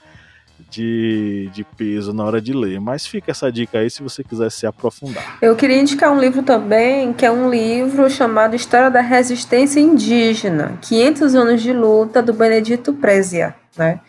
de, 0.71 1.51
de 1.53 1.65
peso 1.65 2.13
na 2.13 2.25
hora 2.25 2.41
de 2.41 2.53
ler. 2.53 2.81
Mas 2.81 3.07
fica 3.07 3.31
essa 3.31 3.51
dica 3.51 3.79
aí 3.79 3.91
se 3.91 4.03
você 4.03 4.23
quiser 4.23 4.51
se 4.51 4.67
aprofundar. 4.67 5.39
Eu 5.41 5.57
queria 5.57 5.81
indicar 5.81 6.13
um 6.13 6.21
livro 6.21 6.43
também, 6.43 7.13
que 7.13 7.27
é 7.27 7.31
um 7.31 7.51
livro 7.51 8.09
chamado 8.11 8.57
História 8.57 8.91
da 8.91 9.01
Resistência 9.01 9.81
Indígena, 9.81 10.79
500 10.83 11.35
anos 11.35 11.63
de 11.63 11.73
luta, 11.73 12.23
do 12.23 12.33
Benedito 12.33 12.93
Prezia, 12.95 13.55
né? 13.77 14.01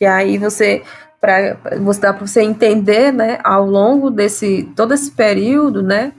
E 0.00 0.06
aí 0.06 0.38
você 0.38 0.82
para 1.20 1.58
você 1.82 2.00
dá 2.00 2.14
para 2.14 2.26
você 2.26 2.40
entender, 2.40 3.12
né, 3.12 3.38
ao 3.44 3.66
longo 3.66 4.10
desse 4.10 4.62
todo 4.74 4.94
esse 4.94 5.10
período, 5.10 5.82
né, 5.82 6.12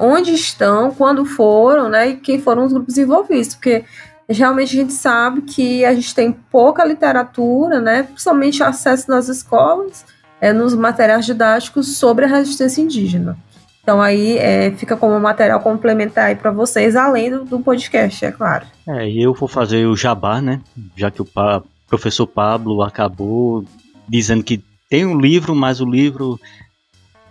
onde 0.00 0.32
estão, 0.32 0.90
quando 0.90 1.24
foram, 1.24 1.88
né, 1.88 2.08
e 2.08 2.16
quem 2.16 2.40
foram 2.40 2.64
os 2.64 2.72
grupos 2.72 2.96
envolvidos, 2.96 3.54
porque 3.54 3.84
realmente 4.28 4.76
a 4.76 4.82
gente 4.82 4.92
sabe 4.92 5.42
que 5.42 5.84
a 5.84 5.94
gente 5.94 6.14
tem 6.14 6.32
pouca 6.32 6.84
literatura, 6.84 7.80
né, 7.80 8.02
principalmente 8.02 8.62
acesso 8.62 9.10
nas 9.10 9.28
escolas, 9.28 10.04
é, 10.40 10.52
nos 10.52 10.74
materiais 10.74 11.24
didáticos 11.24 11.96
sobre 11.96 12.24
a 12.24 12.28
resistência 12.28 12.82
indígena. 12.82 13.36
Então 13.82 14.02
aí 14.02 14.36
é, 14.36 14.70
fica 14.72 14.96
como 14.96 15.18
material 15.18 15.60
complementar 15.60 16.26
aí 16.26 16.36
para 16.36 16.50
vocês, 16.50 16.94
além 16.94 17.30
do, 17.30 17.44
do, 17.44 17.60
podcast, 17.60 18.22
é 18.22 18.30
claro. 18.30 18.66
É, 18.86 19.08
e 19.08 19.22
eu 19.22 19.32
vou 19.32 19.48
fazer 19.48 19.86
o 19.86 19.96
jabá, 19.96 20.42
né, 20.42 20.60
já 20.94 21.10
que 21.10 21.22
o 21.22 21.24
pa 21.24 21.62
professor 21.88 22.26
Pablo 22.26 22.82
acabou 22.82 23.64
dizendo 24.06 24.44
que 24.44 24.62
tem 24.90 25.06
um 25.06 25.18
livro, 25.18 25.54
mas 25.54 25.80
o 25.80 25.86
livro 25.86 26.38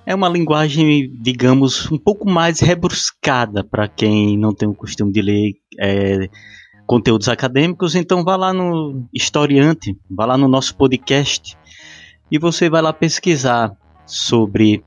é 0.04 0.16
uma 0.16 0.30
linguagem, 0.30 1.12
digamos, 1.20 1.92
um 1.92 1.98
pouco 1.98 2.28
mais 2.28 2.60
rebruscada 2.60 3.64
para 3.64 3.88
quem 3.88 4.36
não 4.36 4.54
tem 4.54 4.68
o 4.68 4.74
costume 4.74 5.12
de 5.12 5.22
ler 5.22 5.54
é, 5.80 6.30
conteúdos 6.88 7.28
acadêmicos, 7.28 7.94
então 7.94 8.24
vá 8.24 8.38
lá 8.38 8.54
no 8.54 9.06
Historiante, 9.14 9.96
vá 10.10 10.26
lá 10.26 10.38
no 10.38 10.48
nosso 10.48 10.76
podcast 10.76 11.58
e 12.32 12.40
você 12.40 12.70
vai 12.70 12.82
lá 12.82 12.94
pesquisar 12.94 13.74
sobre 14.06 14.84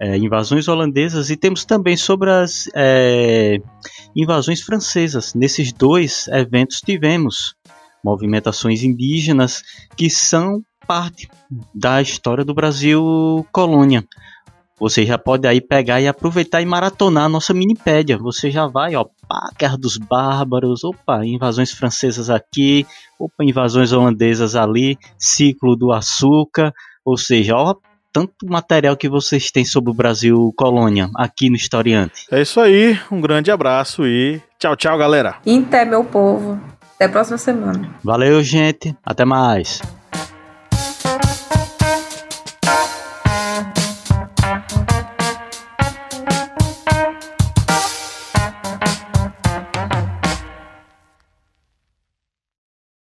é, 0.00 0.16
invasões 0.16 0.66
holandesas 0.66 1.30
e 1.30 1.36
temos 1.36 1.64
também 1.64 1.96
sobre 1.96 2.30
as 2.30 2.68
é, 2.74 3.60
invasões 4.14 4.60
francesas. 4.60 5.32
Nesses 5.32 5.72
dois 5.72 6.26
eventos 6.28 6.80
tivemos 6.80 7.54
movimentações 8.04 8.82
indígenas 8.82 9.62
que 9.96 10.10
são 10.10 10.60
parte 10.86 11.28
da 11.72 12.02
história 12.02 12.44
do 12.44 12.52
Brasil 12.52 13.46
colônia. 13.52 14.04
Você 14.78 15.04
já 15.04 15.16
pode 15.16 15.46
aí 15.46 15.60
pegar 15.60 16.00
e 16.00 16.08
aproveitar 16.08 16.60
e 16.60 16.66
maratonar 16.66 17.24
a 17.24 17.28
nossa 17.28 17.54
minipédia. 17.54 18.18
Você 18.18 18.50
já 18.50 18.66
vai, 18.66 18.94
ó, 18.96 19.04
pá, 19.28 19.50
Guerra 19.58 19.76
dos 19.76 19.96
Bárbaros, 19.96 20.84
opa, 20.84 21.24
invasões 21.24 21.70
francesas 21.70 22.30
aqui, 22.30 22.86
opa, 23.18 23.44
invasões 23.44 23.92
holandesas 23.92 24.56
ali, 24.56 24.98
ciclo 25.18 25.76
do 25.76 25.92
açúcar, 25.92 26.72
ou 27.04 27.16
seja, 27.16 27.54
ó, 27.54 27.74
tanto 28.12 28.46
material 28.46 28.96
que 28.96 29.08
vocês 29.08 29.50
têm 29.50 29.64
sobre 29.64 29.90
o 29.90 29.94
Brasil 29.94 30.52
colônia 30.56 31.10
aqui 31.16 31.50
no 31.50 31.56
Historiante. 31.56 32.26
É 32.30 32.42
isso 32.42 32.60
aí, 32.60 32.98
um 33.10 33.20
grande 33.20 33.50
abraço 33.50 34.06
e 34.06 34.40
tchau, 34.58 34.76
tchau, 34.76 34.96
galera. 34.96 35.36
Até 35.46 35.84
meu 35.84 36.04
povo. 36.04 36.60
Até 36.94 37.06
a 37.06 37.08
próxima 37.08 37.38
semana. 37.38 37.90
Valeu, 38.04 38.40
gente. 38.40 38.96
Até 39.04 39.24
mais. 39.24 39.82